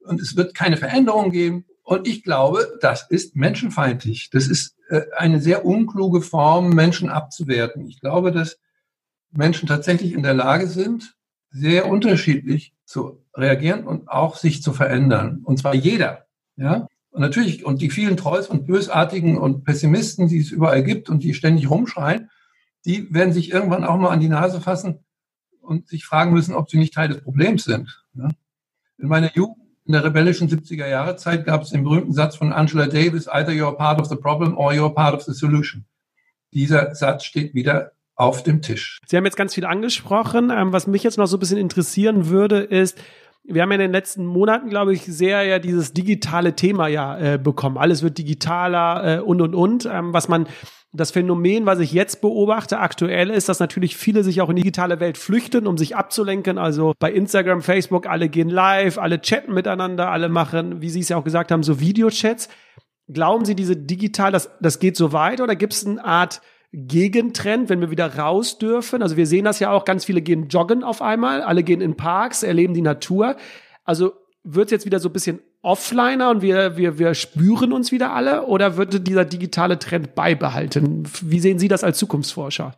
Und 0.00 0.20
es 0.20 0.36
wird 0.36 0.54
keine 0.54 0.76
Veränderung 0.76 1.30
geben. 1.30 1.64
Und 1.82 2.06
ich 2.06 2.22
glaube, 2.22 2.78
das 2.80 3.10
ist 3.10 3.34
menschenfeindlich. 3.36 4.30
Das 4.30 4.46
ist 4.46 4.76
äh, 4.88 5.02
eine 5.16 5.40
sehr 5.40 5.64
unkluge 5.64 6.22
Form, 6.22 6.70
Menschen 6.70 7.08
abzuwerten. 7.08 7.86
Ich 7.86 8.00
glaube, 8.00 8.32
dass 8.32 8.58
Menschen 9.30 9.66
tatsächlich 9.66 10.12
in 10.12 10.22
der 10.22 10.34
Lage 10.34 10.68
sind, 10.68 11.16
sehr 11.50 11.86
unterschiedlich 11.88 12.74
zu 12.84 13.24
reagieren 13.34 13.86
und 13.86 14.08
auch 14.08 14.36
sich 14.36 14.62
zu 14.62 14.72
verändern. 14.72 15.40
Und 15.44 15.58
zwar 15.58 15.74
jeder. 15.74 16.26
Ja? 16.56 16.86
Und 17.10 17.20
natürlich, 17.20 17.64
und 17.64 17.82
die 17.82 17.90
vielen 17.90 18.16
Trolls 18.16 18.46
und 18.48 18.66
Bösartigen 18.66 19.36
und 19.36 19.64
Pessimisten, 19.64 20.28
die 20.28 20.38
es 20.38 20.50
überall 20.50 20.82
gibt 20.82 21.10
und 21.10 21.22
die 21.22 21.34
ständig 21.34 21.68
rumschreien, 21.68 22.30
die 22.84 23.12
werden 23.12 23.32
sich 23.32 23.50
irgendwann 23.50 23.84
auch 23.84 23.96
mal 23.96 24.10
an 24.10 24.20
die 24.20 24.28
Nase 24.28 24.60
fassen 24.60 25.04
und 25.60 25.88
sich 25.88 26.04
fragen 26.04 26.32
müssen, 26.32 26.54
ob 26.54 26.70
sie 26.70 26.78
nicht 26.78 26.94
Teil 26.94 27.08
des 27.08 27.22
Problems 27.22 27.64
sind. 27.64 28.04
Ja? 28.14 28.28
In 28.98 29.08
meiner 29.08 29.34
Jugend 29.34 29.61
in 29.84 29.92
der 29.92 30.04
rebellischen 30.04 30.48
70er 30.48 30.86
Jahre 30.86 31.16
Zeit 31.16 31.44
gab 31.44 31.62
es 31.62 31.70
den 31.70 31.82
berühmten 31.82 32.12
Satz 32.12 32.36
von 32.36 32.52
Angela 32.52 32.86
Davis, 32.86 33.26
either 33.28 33.52
you're 33.52 33.76
part 33.76 34.00
of 34.00 34.06
the 34.06 34.16
problem 34.16 34.56
or 34.56 34.72
you're 34.72 34.94
part 34.94 35.14
of 35.14 35.22
the 35.22 35.32
solution. 35.32 35.84
Dieser 36.52 36.94
Satz 36.94 37.24
steht 37.24 37.54
wieder 37.54 37.92
auf 38.14 38.42
dem 38.42 38.62
Tisch. 38.62 38.98
Sie 39.06 39.16
haben 39.16 39.24
jetzt 39.24 39.36
ganz 39.36 39.54
viel 39.54 39.64
angesprochen. 39.64 40.50
Ähm, 40.50 40.72
was 40.72 40.86
mich 40.86 41.02
jetzt 41.02 41.18
noch 41.18 41.26
so 41.26 41.36
ein 41.36 41.40
bisschen 41.40 41.58
interessieren 41.58 42.28
würde, 42.28 42.60
ist, 42.60 42.98
wir 43.44 43.62
haben 43.62 43.70
ja 43.70 43.76
in 43.76 43.80
den 43.80 43.92
letzten 43.92 44.24
Monaten, 44.24 44.68
glaube 44.68 44.92
ich, 44.92 45.02
sehr 45.02 45.42
ja 45.42 45.58
dieses 45.58 45.92
digitale 45.92 46.54
Thema 46.54 46.86
ja 46.86 47.18
äh, 47.18 47.38
bekommen. 47.38 47.78
Alles 47.78 48.02
wird 48.02 48.18
digitaler 48.18 49.18
äh, 49.18 49.20
und 49.20 49.40
und 49.40 49.54
und. 49.54 49.86
Ähm, 49.86 50.12
was 50.12 50.28
man 50.28 50.46
das 50.94 51.10
Phänomen, 51.10 51.64
was 51.64 51.78
ich 51.78 51.92
jetzt 51.92 52.20
beobachte, 52.20 52.78
aktuell 52.78 53.30
ist, 53.30 53.48
dass 53.48 53.60
natürlich 53.60 53.96
viele 53.96 54.22
sich 54.22 54.42
auch 54.42 54.50
in 54.50 54.56
die 54.56 54.62
digitale 54.62 55.00
Welt 55.00 55.16
flüchten, 55.16 55.66
um 55.66 55.78
sich 55.78 55.96
abzulenken. 55.96 56.58
Also 56.58 56.92
bei 56.98 57.10
Instagram, 57.10 57.62
Facebook, 57.62 58.06
alle 58.06 58.28
gehen 58.28 58.50
live, 58.50 58.98
alle 58.98 59.20
chatten 59.22 59.54
miteinander, 59.54 60.10
alle 60.10 60.28
machen, 60.28 60.82
wie 60.82 60.90
Sie 60.90 61.00
es 61.00 61.08
ja 61.08 61.16
auch 61.16 61.24
gesagt 61.24 61.50
haben, 61.50 61.62
so 61.62 61.80
Videochats. 61.80 62.50
Glauben 63.08 63.46
Sie, 63.46 63.54
diese 63.54 63.76
digital, 63.76 64.32
das, 64.32 64.50
das 64.60 64.80
geht 64.80 64.96
so 64.96 65.12
weit 65.12 65.40
oder 65.40 65.56
gibt 65.56 65.72
es 65.72 65.86
eine 65.86 66.04
Art 66.04 66.42
Gegentrend, 66.74 67.68
wenn 67.68 67.80
wir 67.80 67.90
wieder 67.90 68.18
raus 68.18 68.58
dürfen? 68.58 69.02
Also 69.02 69.16
wir 69.16 69.26
sehen 69.26 69.44
das 69.44 69.60
ja 69.60 69.70
auch, 69.70 69.84
ganz 69.84 70.04
viele 70.04 70.22
gehen 70.22 70.48
joggen 70.48 70.84
auf 70.84 71.02
einmal, 71.02 71.42
alle 71.42 71.62
gehen 71.62 71.80
in 71.80 71.96
Parks, 71.96 72.42
erleben 72.42 72.72
die 72.74 72.82
Natur. 72.82 73.36
Also 73.84 74.12
wird 74.44 74.66
es 74.66 74.72
jetzt 74.72 74.86
wieder 74.86 74.98
so 74.98 75.08
ein 75.08 75.12
bisschen 75.12 75.40
offliner 75.62 76.30
und 76.30 76.42
wir, 76.42 76.76
wir, 76.76 76.98
wir 76.98 77.14
spüren 77.14 77.72
uns 77.72 77.92
wieder 77.92 78.12
alle 78.12 78.46
oder 78.46 78.76
wird 78.76 79.06
dieser 79.06 79.24
digitale 79.24 79.78
Trend 79.78 80.14
beibehalten? 80.14 81.04
Wie 81.22 81.40
sehen 81.40 81.58
Sie 81.58 81.68
das 81.68 81.84
als 81.84 81.98
Zukunftsforscher? 81.98 82.74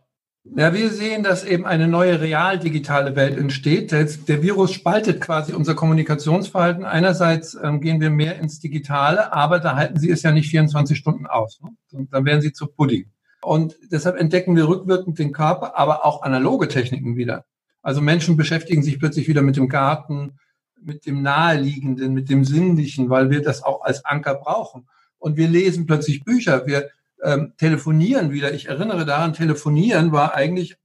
Ja, 0.56 0.74
wir 0.74 0.90
sehen, 0.90 1.22
dass 1.22 1.42
eben 1.42 1.64
eine 1.64 1.88
neue 1.88 2.20
real-digitale 2.20 3.16
Welt 3.16 3.38
entsteht. 3.38 3.92
Der, 3.92 4.42
Virus 4.42 4.74
spaltet 4.74 5.22
quasi 5.22 5.54
unser 5.54 5.74
Kommunikationsverhalten. 5.74 6.84
Einerseits 6.84 7.56
ähm, 7.60 7.80
gehen 7.80 7.98
wir 8.02 8.10
mehr 8.10 8.38
ins 8.38 8.60
Digitale, 8.60 9.32
aber 9.32 9.58
da 9.58 9.74
halten 9.74 9.98
Sie 9.98 10.10
es 10.10 10.22
ja 10.22 10.32
nicht 10.32 10.50
24 10.50 10.98
Stunden 10.98 11.26
aus. 11.26 11.62
Ne? 11.62 11.70
Dann 12.10 12.26
werden 12.26 12.42
Sie 12.42 12.52
zu 12.52 12.66
Pudding. 12.66 13.06
Und 13.40 13.76
deshalb 13.90 14.20
entdecken 14.20 14.54
wir 14.54 14.68
rückwirkend 14.68 15.18
den 15.18 15.32
Körper, 15.32 15.78
aber 15.78 16.04
auch 16.04 16.22
analoge 16.22 16.68
Techniken 16.68 17.16
wieder. 17.16 17.46
Also 17.80 18.02
Menschen 18.02 18.36
beschäftigen 18.36 18.82
sich 18.82 18.98
plötzlich 18.98 19.28
wieder 19.28 19.42
mit 19.42 19.56
dem 19.56 19.70
Garten, 19.70 20.38
mit 20.84 21.06
dem 21.06 21.22
Naheliegenden, 21.22 22.14
mit 22.14 22.28
dem 22.28 22.44
Sinnlichen, 22.44 23.10
weil 23.10 23.30
wir 23.30 23.42
das 23.42 23.62
auch 23.62 23.82
als 23.82 24.04
Anker 24.04 24.34
brauchen. 24.34 24.88
Und 25.18 25.36
wir 25.36 25.48
lesen 25.48 25.86
plötzlich 25.86 26.24
Bücher, 26.24 26.66
wir 26.66 26.90
ähm, 27.22 27.54
telefonieren 27.56 28.30
wieder. 28.30 28.52
Ich 28.52 28.68
erinnere 28.68 29.04
daran, 29.04 29.32
telefonieren 29.32 30.12
war 30.12 30.34
eigentlich 30.34 30.76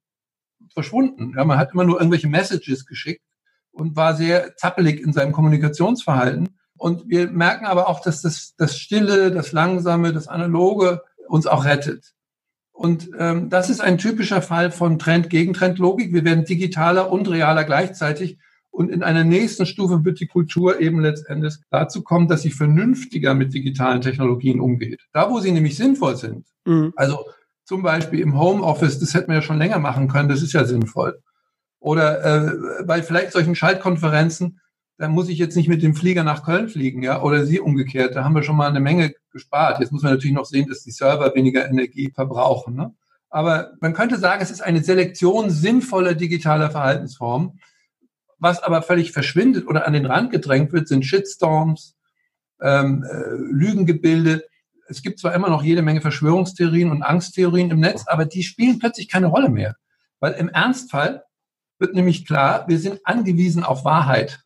verschwunden. 0.74 1.34
Ja, 1.36 1.44
man 1.44 1.58
hat 1.58 1.74
immer 1.74 1.84
nur 1.84 2.00
irgendwelche 2.00 2.28
Messages 2.28 2.86
geschickt 2.86 3.22
und 3.72 3.96
war 3.96 4.16
sehr 4.16 4.56
zappelig 4.56 5.02
in 5.02 5.14
seinem 5.14 5.32
Kommunikationsverhalten. 5.32 6.50
Und 6.78 7.10
wir 7.10 7.30
merken 7.30 7.66
aber 7.66 7.90
auch, 7.90 8.00
dass 8.00 8.22
das, 8.22 8.56
das 8.58 8.78
Stille, 8.78 9.32
das 9.32 9.52
Langsame, 9.52 10.14
das 10.14 10.28
Analoge 10.28 11.02
uns 11.28 11.46
auch 11.46 11.66
rettet. 11.66 12.14
Und 12.72 13.10
ähm, 13.20 13.50
das 13.50 13.70
ist 13.70 13.82
ein 13.82 13.98
typischer 13.98 14.42
Fall 14.42 14.72
von 14.72 14.98
Trend-Gegentrend-Logik. 14.98 16.14
Wir 16.14 16.24
werden 16.24 16.46
digitaler 16.46 17.12
und 17.12 17.30
realer 17.30 17.66
gleichzeitig. 17.66 18.38
Und 18.80 18.90
in 18.90 19.04
einer 19.04 19.26
nächsten 19.26 19.66
Stufe 19.66 20.06
wird 20.06 20.22
die 20.22 20.28
Kultur 20.28 20.80
eben 20.80 21.02
letztendlich 21.02 21.56
dazu 21.70 22.02
kommen, 22.02 22.30
dass 22.30 22.44
sie 22.44 22.50
vernünftiger 22.50 23.34
mit 23.34 23.54
digitalen 23.54 24.00
Technologien 24.00 24.62
umgeht. 24.62 25.02
Da, 25.12 25.30
wo 25.30 25.42
sie 25.42 25.52
nämlich 25.52 25.76
sinnvoll 25.76 26.16
sind. 26.16 26.48
Mhm. 26.64 26.94
Also 26.96 27.26
zum 27.66 27.84
Beispiel 27.84 28.22
im 28.22 28.40
Homeoffice, 28.40 28.98
das 28.98 29.14
hätten 29.14 29.28
wir 29.28 29.36
ja 29.36 29.42
schon 29.42 29.58
länger 29.58 29.80
machen 29.80 30.08
können, 30.08 30.30
das 30.30 30.42
ist 30.42 30.54
ja 30.54 30.64
sinnvoll. 30.64 31.22
Oder 31.80 32.24
äh, 32.24 32.84
bei 32.86 33.04
vielleicht 33.04 33.34
solchen 33.34 33.54
Schaltkonferenzen, 33.54 34.62
da 34.98 35.10
muss 35.10 35.28
ich 35.28 35.40
jetzt 35.40 35.58
nicht 35.58 35.68
mit 35.68 35.84
dem 35.84 35.94
Flieger 35.94 36.24
nach 36.24 36.46
Köln 36.46 36.70
fliegen, 36.70 37.04
ja, 37.04 37.22
oder 37.22 37.46
sie 37.46 37.60
umgekehrt. 37.60 38.16
Da 38.16 38.24
haben 38.24 38.36
wir 38.36 38.44
schon 38.44 38.56
mal 38.56 38.70
eine 38.70 38.80
Menge 38.80 39.12
gespart. 39.34 39.82
Jetzt 39.82 39.92
muss 39.92 40.04
man 40.04 40.14
natürlich 40.14 40.38
noch 40.38 40.46
sehen, 40.46 40.70
dass 40.70 40.84
die 40.84 40.92
Server 40.92 41.36
weniger 41.36 41.68
Energie 41.68 42.12
verbrauchen. 42.16 42.76
Ne? 42.76 42.94
Aber 43.30 43.74
man 43.82 43.92
könnte 43.92 44.18
sagen, 44.18 44.42
es 44.42 44.52
ist 44.52 44.62
eine 44.62 44.82
Selektion 44.82 45.50
sinnvoller 45.50 46.14
digitaler 46.14 46.72
Verhaltensformen. 46.72 47.60
Was 48.40 48.64
aber 48.64 48.82
völlig 48.82 49.12
verschwindet 49.12 49.68
oder 49.68 49.86
an 49.86 49.94
den 49.94 50.06
Rand 50.06 50.32
gedrängt 50.32 50.72
wird, 50.72 50.88
sind 50.88 51.06
Shitstorms, 51.06 51.96
ähm, 52.62 53.04
äh, 53.04 53.36
Lügengebilde. 53.36 54.46
Es 54.88 55.02
gibt 55.02 55.20
zwar 55.20 55.34
immer 55.34 55.50
noch 55.50 55.64
jede 55.64 55.82
Menge 55.82 56.02
Verschwörungstheorien 56.02 56.90
und 56.90 57.04
Angsttheorien 57.04 57.70
im 57.70 57.80
Netz, 57.80 58.06
aber 58.08 58.26
die 58.26 58.44
spielen 58.44 58.80
plötzlich 58.80 59.10
keine 59.10 59.28
Rolle 59.28 59.50
mehr. 59.50 59.76
Weil 60.20 60.34
im 60.34 60.50
Ernstfall 60.50 61.24
wird 61.78 61.94
nämlich 61.96 62.26
klar, 62.26 62.66
wir 62.68 62.80
sind 62.80 63.00
angewiesen 63.04 63.64
auf 63.64 63.86
Wahrheit. 63.86 64.42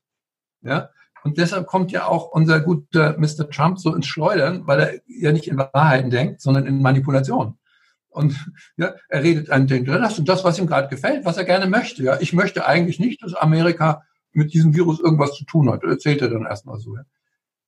Ja? 0.61 0.89
Und 1.23 1.37
deshalb 1.37 1.67
kommt 1.67 1.91
ja 1.91 2.07
auch 2.07 2.31
unser 2.31 2.59
guter 2.59 3.17
Mr. 3.17 3.49
Trump 3.49 3.79
so 3.79 3.95
ins 3.95 4.07
Schleudern, 4.07 4.67
weil 4.67 4.79
er 4.79 4.93
ja 5.07 5.31
nicht 5.31 5.47
in 5.47 5.57
Wahrheiten 5.57 6.09
denkt, 6.09 6.41
sondern 6.41 6.67
in 6.67 6.81
Manipulation. 6.81 7.57
Und 8.13 8.47
ja, 8.77 8.93
er 9.09 9.23
redet 9.23 9.49
an 9.49 9.67
den 9.67 9.85
das 9.85 10.19
und 10.19 10.29
das, 10.29 10.43
was 10.43 10.59
ihm 10.59 10.67
gerade 10.67 10.87
gefällt, 10.87 11.25
was 11.25 11.37
er 11.37 11.45
gerne 11.45 11.67
möchte. 11.67 12.03
Ja, 12.03 12.19
ich 12.19 12.33
möchte 12.33 12.65
eigentlich 12.65 12.99
nicht, 12.99 13.23
dass 13.23 13.33
Amerika 13.33 14.03
mit 14.31 14.53
diesem 14.53 14.75
Virus 14.75 14.99
irgendwas 14.99 15.33
zu 15.33 15.45
tun 15.45 15.69
hat. 15.69 15.83
Erzählt 15.83 16.21
er 16.21 16.29
dann 16.29 16.45
erstmal 16.45 16.79
so. 16.79 16.95
Ja. 16.95 17.03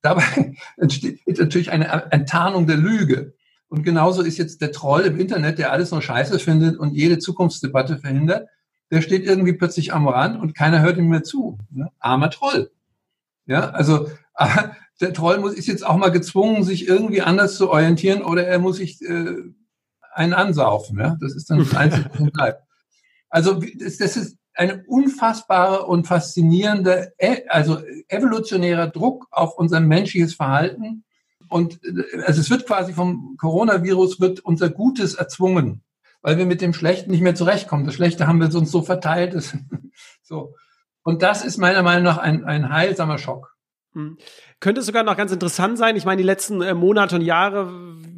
Dabei 0.02 0.54
entsteht 0.76 1.20
natürlich 1.26 1.70
eine 1.70 2.10
Enttarnung 2.12 2.66
der 2.66 2.76
Lüge. 2.76 3.34
Und 3.68 3.82
genauso 3.82 4.22
ist 4.22 4.38
jetzt 4.38 4.60
der 4.60 4.72
Troll 4.72 5.02
im 5.02 5.18
Internet, 5.18 5.58
der 5.58 5.72
alles 5.72 5.90
nur 5.90 6.02
scheiße 6.02 6.38
findet 6.38 6.76
und 6.76 6.94
jede 6.94 7.18
Zukunftsdebatte 7.18 7.98
verhindert, 7.98 8.48
der 8.92 9.02
steht 9.02 9.24
irgendwie 9.24 9.54
plötzlich 9.54 9.92
am 9.92 10.06
Rand 10.06 10.40
und 10.40 10.54
keiner 10.54 10.80
hört 10.80 10.98
ihm 10.98 11.08
mehr 11.08 11.24
zu. 11.24 11.58
Ne? 11.70 11.90
Armer 11.98 12.30
Troll. 12.30 12.70
Ja, 13.46 13.70
also 13.70 14.08
der 15.00 15.12
Troll 15.12 15.38
muss, 15.38 15.54
ist 15.54 15.66
jetzt 15.66 15.84
auch 15.84 15.96
mal 15.96 16.10
gezwungen, 16.10 16.62
sich 16.62 16.86
irgendwie 16.86 17.22
anders 17.22 17.56
zu 17.56 17.70
orientieren 17.70 18.22
oder 18.22 18.46
er 18.46 18.58
muss 18.58 18.76
sich 18.76 19.02
äh, 19.02 19.34
einen 20.16 20.32
ansaufen. 20.32 20.98
Ja? 20.98 21.16
Das 21.20 21.34
ist 21.34 21.50
dann 21.50 21.58
das 21.58 21.74
Einzige, 21.74 22.10
was 22.12 22.30
bleibt. 22.30 22.62
Also 23.28 23.60
das, 23.78 24.16
ist 24.16 24.38
eine 24.54 24.84
unfassbare 24.86 25.86
und 25.86 26.06
faszinierende, 26.06 27.12
e, 27.18 27.46
also 27.48 27.78
evolutionärer 28.08 28.88
Druck 28.88 29.26
auf 29.30 29.58
unser 29.58 29.80
menschliches 29.80 30.34
Verhalten. 30.34 31.04
Und 31.48 31.80
also 32.24 32.40
es 32.40 32.50
wird 32.50 32.66
quasi 32.66 32.92
vom 32.92 33.36
Coronavirus 33.38 34.20
wird 34.20 34.40
unser 34.40 34.70
Gutes 34.70 35.14
erzwungen, 35.14 35.82
weil 36.22 36.38
wir 36.38 36.46
mit 36.46 36.60
dem 36.60 36.72
Schlechten 36.72 37.10
nicht 37.10 37.20
mehr 37.20 37.34
zurechtkommen. 37.34 37.84
Das 37.84 37.94
Schlechte 37.94 38.26
haben 38.26 38.40
wir 38.40 38.52
uns 38.54 38.70
so 38.70 38.82
verteilt. 38.82 39.36
so. 40.22 40.54
Und 41.02 41.22
das 41.22 41.44
ist 41.44 41.58
meiner 41.58 41.82
Meinung 41.82 42.04
nach 42.04 42.18
ein, 42.18 42.44
ein 42.44 42.72
heilsamer 42.72 43.18
Schock. 43.18 43.54
Könnte 44.60 44.82
sogar 44.82 45.02
noch 45.02 45.16
ganz 45.16 45.32
interessant 45.32 45.76
sein. 45.76 45.96
Ich 45.96 46.04
meine, 46.04 46.18
die 46.18 46.26
letzten 46.26 46.62
äh, 46.62 46.74
Monate 46.74 47.16
und 47.16 47.22
Jahre, 47.22 47.70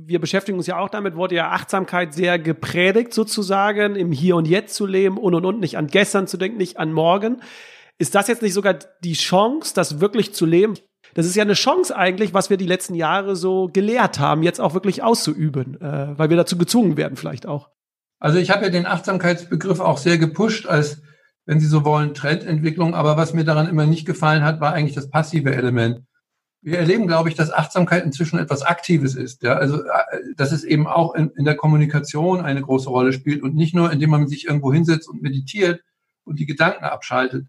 wir 0.06 0.20
beschäftigen 0.20 0.56
uns 0.56 0.66
ja 0.66 0.78
auch 0.78 0.88
damit, 0.88 1.16
wurde 1.16 1.34
ja 1.34 1.50
Achtsamkeit 1.50 2.14
sehr 2.14 2.38
gepredigt 2.38 3.12
sozusagen, 3.12 3.96
im 3.96 4.12
Hier 4.12 4.36
und 4.36 4.46
Jetzt 4.46 4.74
zu 4.74 4.86
leben 4.86 5.18
und 5.18 5.34
und 5.34 5.44
und, 5.44 5.60
nicht 5.60 5.76
an 5.76 5.88
gestern 5.88 6.26
zu 6.26 6.36
denken, 6.36 6.58
nicht 6.58 6.78
an 6.78 6.92
morgen. 6.92 7.42
Ist 7.98 8.14
das 8.14 8.28
jetzt 8.28 8.42
nicht 8.42 8.54
sogar 8.54 8.74
die 9.02 9.14
Chance, 9.14 9.74
das 9.74 10.00
wirklich 10.00 10.32
zu 10.32 10.46
leben? 10.46 10.74
Das 11.14 11.26
ist 11.26 11.34
ja 11.34 11.42
eine 11.42 11.54
Chance 11.54 11.96
eigentlich, 11.96 12.34
was 12.34 12.50
wir 12.50 12.56
die 12.56 12.66
letzten 12.66 12.94
Jahre 12.94 13.34
so 13.34 13.68
gelehrt 13.72 14.20
haben, 14.20 14.44
jetzt 14.44 14.60
auch 14.60 14.74
wirklich 14.74 15.02
auszuüben, 15.02 15.80
äh, 15.80 16.16
weil 16.16 16.30
wir 16.30 16.36
dazu 16.36 16.56
gezwungen 16.56 16.96
werden 16.96 17.16
vielleicht 17.16 17.46
auch. 17.46 17.70
Also 18.20 18.38
ich 18.38 18.50
habe 18.50 18.64
ja 18.64 18.70
den 18.70 18.86
Achtsamkeitsbegriff 18.86 19.80
auch 19.80 19.98
sehr 19.98 20.18
gepusht 20.18 20.66
als 20.66 21.02
wenn 21.48 21.60
Sie 21.60 21.66
so 21.66 21.82
wollen, 21.82 22.12
Trendentwicklung. 22.12 22.94
Aber 22.94 23.16
was 23.16 23.32
mir 23.32 23.44
daran 23.44 23.68
immer 23.68 23.86
nicht 23.86 24.06
gefallen 24.06 24.44
hat, 24.44 24.60
war 24.60 24.74
eigentlich 24.74 24.94
das 24.94 25.08
passive 25.08 25.54
Element. 25.54 26.02
Wir 26.60 26.78
erleben, 26.78 27.06
glaube 27.06 27.28
ich, 27.28 27.34
dass 27.34 27.52
Achtsamkeit 27.52 28.04
inzwischen 28.04 28.38
etwas 28.38 28.62
Aktives 28.62 29.14
ist. 29.14 29.42
Ja, 29.42 29.54
also, 29.54 29.82
äh, 29.82 30.34
dass 30.36 30.52
es 30.52 30.64
eben 30.64 30.86
auch 30.86 31.14
in, 31.14 31.30
in 31.36 31.44
der 31.44 31.56
Kommunikation 31.56 32.40
eine 32.40 32.62
große 32.62 32.88
Rolle 32.88 33.12
spielt 33.12 33.42
und 33.42 33.54
nicht 33.54 33.74
nur, 33.74 33.92
indem 33.92 34.10
man 34.10 34.26
sich 34.26 34.46
irgendwo 34.46 34.72
hinsetzt 34.72 35.08
und 35.08 35.22
meditiert 35.22 35.82
und 36.24 36.38
die 36.38 36.46
Gedanken 36.46 36.84
abschaltet. 36.84 37.46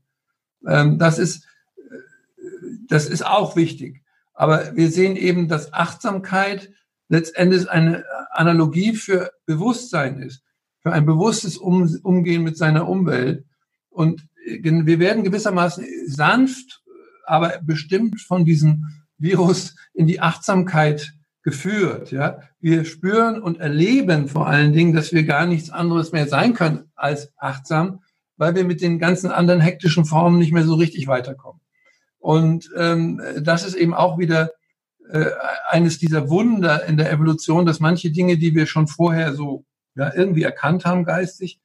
Ähm, 0.68 1.00
das 1.00 1.18
ist, 1.18 1.46
äh, 1.78 1.98
das 2.88 3.08
ist 3.08 3.26
auch 3.26 3.56
wichtig. 3.56 4.04
Aber 4.34 4.76
wir 4.76 4.90
sehen 4.92 5.16
eben, 5.16 5.48
dass 5.48 5.74
Achtsamkeit 5.74 6.72
letztendlich 7.10 7.70
eine 7.70 8.06
Analogie 8.32 8.96
für 8.96 9.32
Bewusstsein 9.46 10.22
ist, 10.22 10.44
für 10.82 10.94
ein 10.94 11.06
bewusstes 11.06 11.58
Umgehen 11.58 12.44
mit 12.44 12.58
seiner 12.58 12.88
Umwelt. 12.88 13.46
Und 13.90 14.22
äh, 14.46 14.60
wir 14.64 15.00
werden 15.00 15.24
gewissermaßen 15.24 15.86
sanft, 16.08 16.84
aber 17.26 17.60
bestimmt 17.62 18.22
von 18.22 18.46
diesem 18.46 18.86
Virus 19.20 19.76
in 19.94 20.08
die 20.08 20.22
Achtsamkeit 20.22 21.14
geführt. 21.44 22.12
Ja, 22.12 22.40
wir 22.60 22.86
spüren 22.86 23.42
und 23.42 23.60
erleben 23.60 24.28
vor 24.28 24.48
allen 24.48 24.74
Dingen, 24.74 24.94
dass 24.94 25.14
wir 25.14 25.24
gar 25.24 25.46
nichts 25.46 25.70
anderes 25.70 26.12
mehr 26.12 26.28
sein 26.28 26.54
können 26.54 26.92
als 26.96 27.32
achtsam, 27.38 28.02
weil 28.38 28.56
wir 28.56 28.64
mit 28.64 28.82
den 28.82 29.00
ganzen 29.00 29.32
anderen 29.32 29.62
hektischen 29.62 30.06
Formen 30.06 30.40
nicht 30.40 30.52
mehr 30.52 30.64
so 30.64 30.76
richtig 30.76 31.08
weiterkommen. 31.08 31.62
Und 32.20 32.70
ähm, 32.76 33.22
das 33.42 33.66
ist 33.66 33.76
eben 33.76 33.94
auch 33.94 34.18
wieder 34.18 34.52
äh, 35.10 35.32
eines 35.70 35.98
dieser 35.98 36.30
Wunder 36.30 36.86
in 36.86 36.98
der 36.98 37.12
Evolution, 37.12 37.66
dass 37.66 37.80
manche 37.80 38.12
Dinge, 38.12 38.38
die 38.38 38.54
wir 38.54 38.66
schon 38.66 38.88
vorher 38.88 39.34
so 39.34 39.66
ja, 39.96 40.14
irgendwie 40.14 40.44
erkannt 40.44 40.86
haben 40.86 41.06
geistig, 41.06 41.60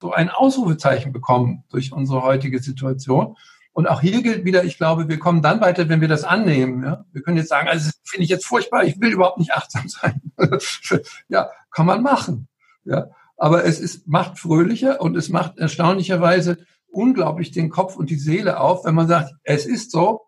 so 0.00 0.12
ein 0.12 0.30
Ausrufezeichen 0.30 1.12
bekommen 1.12 1.64
durch 1.70 1.92
unsere 1.92 2.22
heutige 2.22 2.60
Situation. 2.60 3.36
Und 3.78 3.86
auch 3.86 4.00
hier 4.00 4.22
gilt 4.22 4.44
wieder, 4.44 4.64
ich 4.64 4.76
glaube, 4.76 5.08
wir 5.08 5.20
kommen 5.20 5.40
dann 5.40 5.60
weiter, 5.60 5.88
wenn 5.88 6.00
wir 6.00 6.08
das 6.08 6.24
annehmen. 6.24 6.82
Ja? 6.82 7.04
Wir 7.12 7.22
können 7.22 7.36
jetzt 7.36 7.48
sagen, 7.48 7.68
also 7.68 7.92
finde 8.02 8.24
ich 8.24 8.28
jetzt 8.28 8.44
furchtbar, 8.44 8.82
ich 8.82 9.00
will 9.00 9.12
überhaupt 9.12 9.38
nicht 9.38 9.52
achtsam 9.52 9.86
sein. 9.86 10.20
ja, 11.28 11.48
kann 11.70 11.86
man 11.86 12.02
machen. 12.02 12.48
Ja? 12.82 13.06
Aber 13.36 13.64
es 13.64 13.78
ist, 13.78 14.08
macht 14.08 14.36
fröhlicher 14.36 15.00
und 15.00 15.16
es 15.16 15.28
macht 15.28 15.58
erstaunlicherweise 15.58 16.58
unglaublich 16.88 17.52
den 17.52 17.70
Kopf 17.70 17.94
und 17.94 18.10
die 18.10 18.18
Seele 18.18 18.58
auf, 18.58 18.84
wenn 18.84 18.96
man 18.96 19.06
sagt, 19.06 19.32
es 19.44 19.64
ist 19.64 19.92
so, 19.92 20.22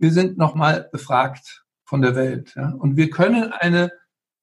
wir 0.00 0.10
sind 0.10 0.36
nochmal 0.36 0.88
befragt 0.90 1.64
von 1.84 2.02
der 2.02 2.16
Welt. 2.16 2.54
Ja? 2.56 2.70
Und 2.70 2.96
wir 2.96 3.10
können 3.10 3.52
eine 3.52 3.92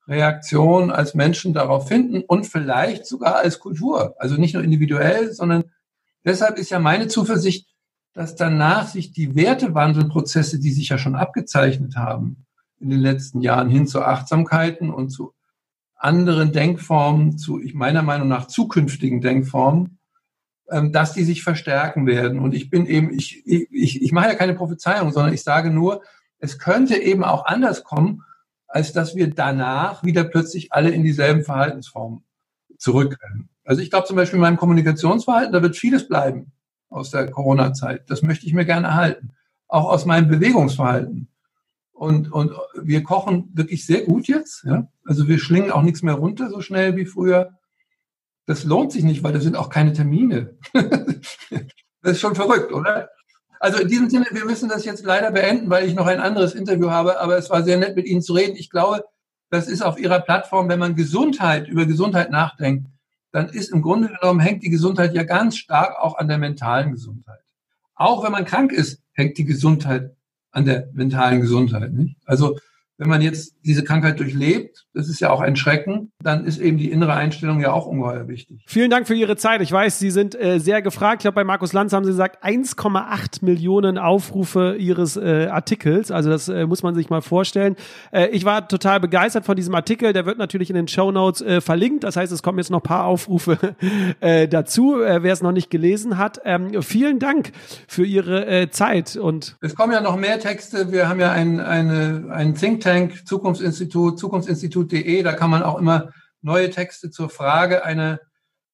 Reaktion 0.07 0.91
als 0.91 1.13
Menschen 1.13 1.53
darauf 1.53 1.89
finden 1.89 2.21
und 2.25 2.47
vielleicht 2.47 3.05
sogar 3.05 3.35
als 3.35 3.59
Kultur. 3.59 4.15
Also 4.17 4.35
nicht 4.35 4.53
nur 4.53 4.63
individuell, 4.63 5.33
sondern 5.33 5.65
deshalb 6.23 6.57
ist 6.57 6.69
ja 6.69 6.79
meine 6.79 7.09
Zuversicht, 7.09 7.74
dass 8.15 8.35
danach 8.35 8.87
sich 8.87 9.11
die 9.11 9.35
Wertewandelprozesse, 9.35 10.59
die 10.59 10.71
sich 10.71 10.89
ja 10.89 10.97
schon 10.97 11.15
abgezeichnet 11.15 11.95
haben 11.95 12.45
in 12.79 12.89
den 12.89 12.99
letzten 12.99 13.41
Jahren 13.41 13.69
hin 13.69 13.85
zu 13.85 14.01
Achtsamkeiten 14.01 14.91
und 14.91 15.09
zu 15.09 15.33
anderen 15.95 16.51
Denkformen, 16.51 17.37
zu 17.37 17.61
ich 17.61 17.73
meiner 17.73 18.01
Meinung 18.01 18.27
nach 18.27 18.47
zukünftigen 18.47 19.21
Denkformen, 19.21 19.99
ähm, 20.69 20.91
dass 20.91 21.13
die 21.13 21.23
sich 21.23 21.43
verstärken 21.43 22.07
werden. 22.07 22.39
Und 22.39 22.55
ich 22.55 22.69
bin 22.69 22.85
eben, 22.85 23.13
ich, 23.13 23.45
ich, 23.45 24.01
ich 24.01 24.11
mache 24.11 24.29
ja 24.29 24.35
keine 24.35 24.55
Prophezeiung, 24.55 25.11
sondern 25.11 25.33
ich 25.33 25.43
sage 25.43 25.69
nur, 25.69 26.01
es 26.39 26.57
könnte 26.57 26.95
eben 26.95 27.23
auch 27.23 27.45
anders 27.45 27.83
kommen 27.83 28.23
als 28.67 28.91
dass 28.91 29.15
wir 29.15 29.33
danach 29.33 30.03
wieder 30.03 30.25
plötzlich 30.25 30.73
alle 30.73 30.89
in 30.89 31.01
dieselben 31.01 31.43
Verhaltensformen 31.43 32.25
zurückrennen. 32.77 33.47
Also 33.63 33.81
ich 33.81 33.89
glaube 33.89 34.05
zum 34.05 34.17
Beispiel 34.17 34.35
in 34.35 34.41
meinem 34.41 34.57
Kommunikationsverhalten, 34.57 35.53
da 35.53 35.61
wird 35.61 35.77
vieles 35.77 36.09
bleiben 36.09 36.51
aus 36.89 37.11
der 37.11 37.29
Corona-Zeit. 37.29 38.09
Das 38.09 38.21
möchte 38.21 38.45
ich 38.45 38.53
mir 38.53 38.65
gerne 38.65 38.87
erhalten. 38.87 39.31
Auch 39.67 39.89
aus 39.89 40.05
meinem 40.05 40.27
Bewegungsverhalten. 40.27 41.29
Und, 41.91 42.31
und 42.31 42.51
wir 42.81 43.03
kochen 43.03 43.49
wirklich 43.53 43.85
sehr 43.85 44.01
gut 44.01 44.27
jetzt. 44.27 44.63
Ja? 44.65 44.87
Also 45.05 45.27
wir 45.27 45.39
schlingen 45.39 45.71
auch 45.71 45.81
nichts 45.81 46.03
mehr 46.03 46.15
runter 46.15 46.49
so 46.49 46.61
schnell 46.61 46.95
wie 46.95 47.05
früher. 47.05 47.57
Das 48.45 48.63
lohnt 48.63 48.91
sich 48.91 49.03
nicht, 49.03 49.23
weil 49.23 49.33
da 49.33 49.39
sind 49.39 49.55
auch 49.55 49.69
keine 49.69 49.93
Termine. 49.93 50.57
das 50.73 52.11
ist 52.13 52.19
schon 52.19 52.35
verrückt, 52.35 52.71
oder? 52.73 53.09
Also 53.59 53.79
in 53.79 53.87
diesem 53.87 54.09
Sinne, 54.09 54.27
wir 54.31 54.45
müssen 54.45 54.69
das 54.69 54.85
jetzt 54.85 55.03
leider 55.05 55.31
beenden, 55.31 55.69
weil 55.69 55.87
ich 55.87 55.95
noch 55.95 56.05
ein 56.05 56.19
anderes 56.19 56.53
Interview 56.53 56.91
habe, 56.91 57.19
aber 57.19 57.37
es 57.37 57.49
war 57.49 57.63
sehr 57.63 57.77
nett, 57.77 57.95
mit 57.95 58.05
Ihnen 58.05 58.21
zu 58.21 58.33
reden. 58.33 58.55
Ich 58.57 58.69
glaube, 58.69 59.03
das 59.49 59.67
ist 59.67 59.81
auf 59.81 59.97
Ihrer 59.97 60.19
Plattform, 60.19 60.69
wenn 60.69 60.79
man 60.79 60.95
Gesundheit, 60.95 61.67
über 61.67 61.85
Gesundheit 61.85 62.29
nachdenkt, 62.29 62.87
dann 63.35 63.49
ist 63.49 63.69
im 63.73 63.81
Grunde 63.81 64.07
genommen, 64.07 64.39
hängt 64.39 64.63
die 64.63 64.69
Gesundheit 64.69 65.13
ja 65.13 65.23
ganz 65.23 65.57
stark 65.57 65.99
auch 65.99 66.17
an 66.17 66.29
der 66.29 66.37
mentalen 66.37 66.93
Gesundheit. 66.93 67.41
Auch 67.93 68.23
wenn 68.23 68.31
man 68.31 68.45
krank 68.45 68.71
ist, 68.71 69.01
hängt 69.11 69.37
die 69.37 69.43
Gesundheit 69.43 70.15
an 70.51 70.63
der 70.63 70.87
mentalen 70.93 71.41
Gesundheit. 71.41 71.91
Nicht? 71.91 72.15
Also 72.23 72.57
wenn 72.97 73.09
man 73.09 73.21
jetzt 73.21 73.55
diese 73.65 73.83
Krankheit 73.83 74.19
durchlebt, 74.19 74.85
das 74.93 75.09
ist 75.09 75.19
ja 75.19 75.29
auch 75.29 75.41
ein 75.41 75.57
Schrecken, 75.57 76.11
dann 76.23 76.45
ist 76.45 76.59
eben 76.59 76.77
die 76.77 76.89
innere 76.89 77.13
Einstellung 77.13 77.59
ja 77.59 77.73
auch 77.73 77.87
ungeheuer 77.87 78.27
wichtig. 78.29 78.63
Vielen 78.67 78.89
Dank 78.89 79.05
für 79.05 79.15
Ihre 79.15 79.35
Zeit. 79.35 79.61
Ich 79.61 79.71
weiß, 79.71 79.99
Sie 79.99 80.11
sind 80.11 80.39
äh, 80.39 80.59
sehr 80.59 80.81
gefragt. 80.81 81.21
Ich 81.21 81.23
glaube, 81.23 81.35
bei 81.35 81.43
Markus 81.43 81.73
Lanz 81.73 81.91
haben 81.91 82.05
Sie 82.05 82.11
gesagt, 82.11 82.43
1,8 82.43 83.43
Millionen 83.43 83.97
Aufrufe 83.97 84.75
Ihres 84.79 85.17
äh, 85.17 85.47
Artikels. 85.51 86.09
Also 86.09 86.29
das 86.29 86.47
äh, 86.47 86.65
muss 86.65 86.83
man 86.83 86.95
sich 86.95 87.09
mal 87.09 87.21
vorstellen. 87.21 87.75
Äh, 88.11 88.27
ich 88.27 88.45
war 88.45 88.67
total 88.67 89.01
begeistert 89.01 89.45
von 89.45 89.57
diesem 89.57 89.75
Artikel. 89.75 90.13
Der 90.13 90.25
wird 90.25 90.37
natürlich 90.37 90.69
in 90.69 90.75
den 90.77 90.87
Show 90.87 91.11
Notes 91.11 91.41
äh, 91.41 91.59
verlinkt. 91.59 92.05
Das 92.05 92.15
heißt, 92.15 92.31
es 92.31 92.43
kommen 92.43 92.59
jetzt 92.59 92.71
noch 92.71 92.79
ein 92.79 92.83
paar 92.83 93.05
Aufrufe 93.05 93.75
äh, 94.21 94.47
dazu, 94.47 95.01
äh, 95.01 95.21
wer 95.21 95.33
es 95.33 95.41
noch 95.41 95.51
nicht 95.51 95.69
gelesen 95.69 96.17
hat. 96.17 96.39
Ähm, 96.45 96.81
vielen 96.81 97.19
Dank 97.19 97.51
für 97.87 98.05
Ihre 98.05 98.45
äh, 98.45 98.69
Zeit. 98.69 99.17
Und 99.17 99.57
es 99.59 99.75
kommen 99.75 99.91
ja 99.91 99.99
noch 99.99 100.15
mehr 100.15 100.39
Texte. 100.39 100.93
Wir 100.93 101.09
haben 101.09 101.19
ja 101.19 101.33
ein, 101.33 101.59
eine, 101.59 102.27
ein 102.31 102.55
Think 102.55 102.84
Tank, 102.85 103.27
Zukunftsinstitut, 103.27 104.19
zukunftsinstitut.de, 104.19 105.23
da 105.23 105.33
kann 105.33 105.49
man 105.49 105.63
auch 105.63 105.79
immer 105.79 106.11
neue 106.43 106.69
Texte 106.69 107.09
zur 107.09 107.29
Frage 107.29 107.83
einer, 107.83 108.19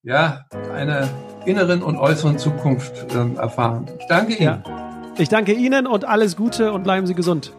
ja, 0.04 0.46
einer 0.74 1.08
inneren 1.46 1.82
und 1.82 1.96
äußeren 1.96 2.38
Zukunft 2.38 3.06
ähm, 3.16 3.38
erfahren. 3.38 3.90
Ich 3.98 4.08
danke 4.08 4.34
Ihnen. 4.34 4.64
Ja. 4.66 5.12
Ich 5.18 5.30
danke 5.30 5.54
Ihnen 5.54 5.88
und 5.88 6.04
alles 6.04 6.36
Gute 6.36 6.74
und 6.74 6.84
bleiben 6.84 7.08
Sie 7.08 7.16
gesund. 7.16 7.54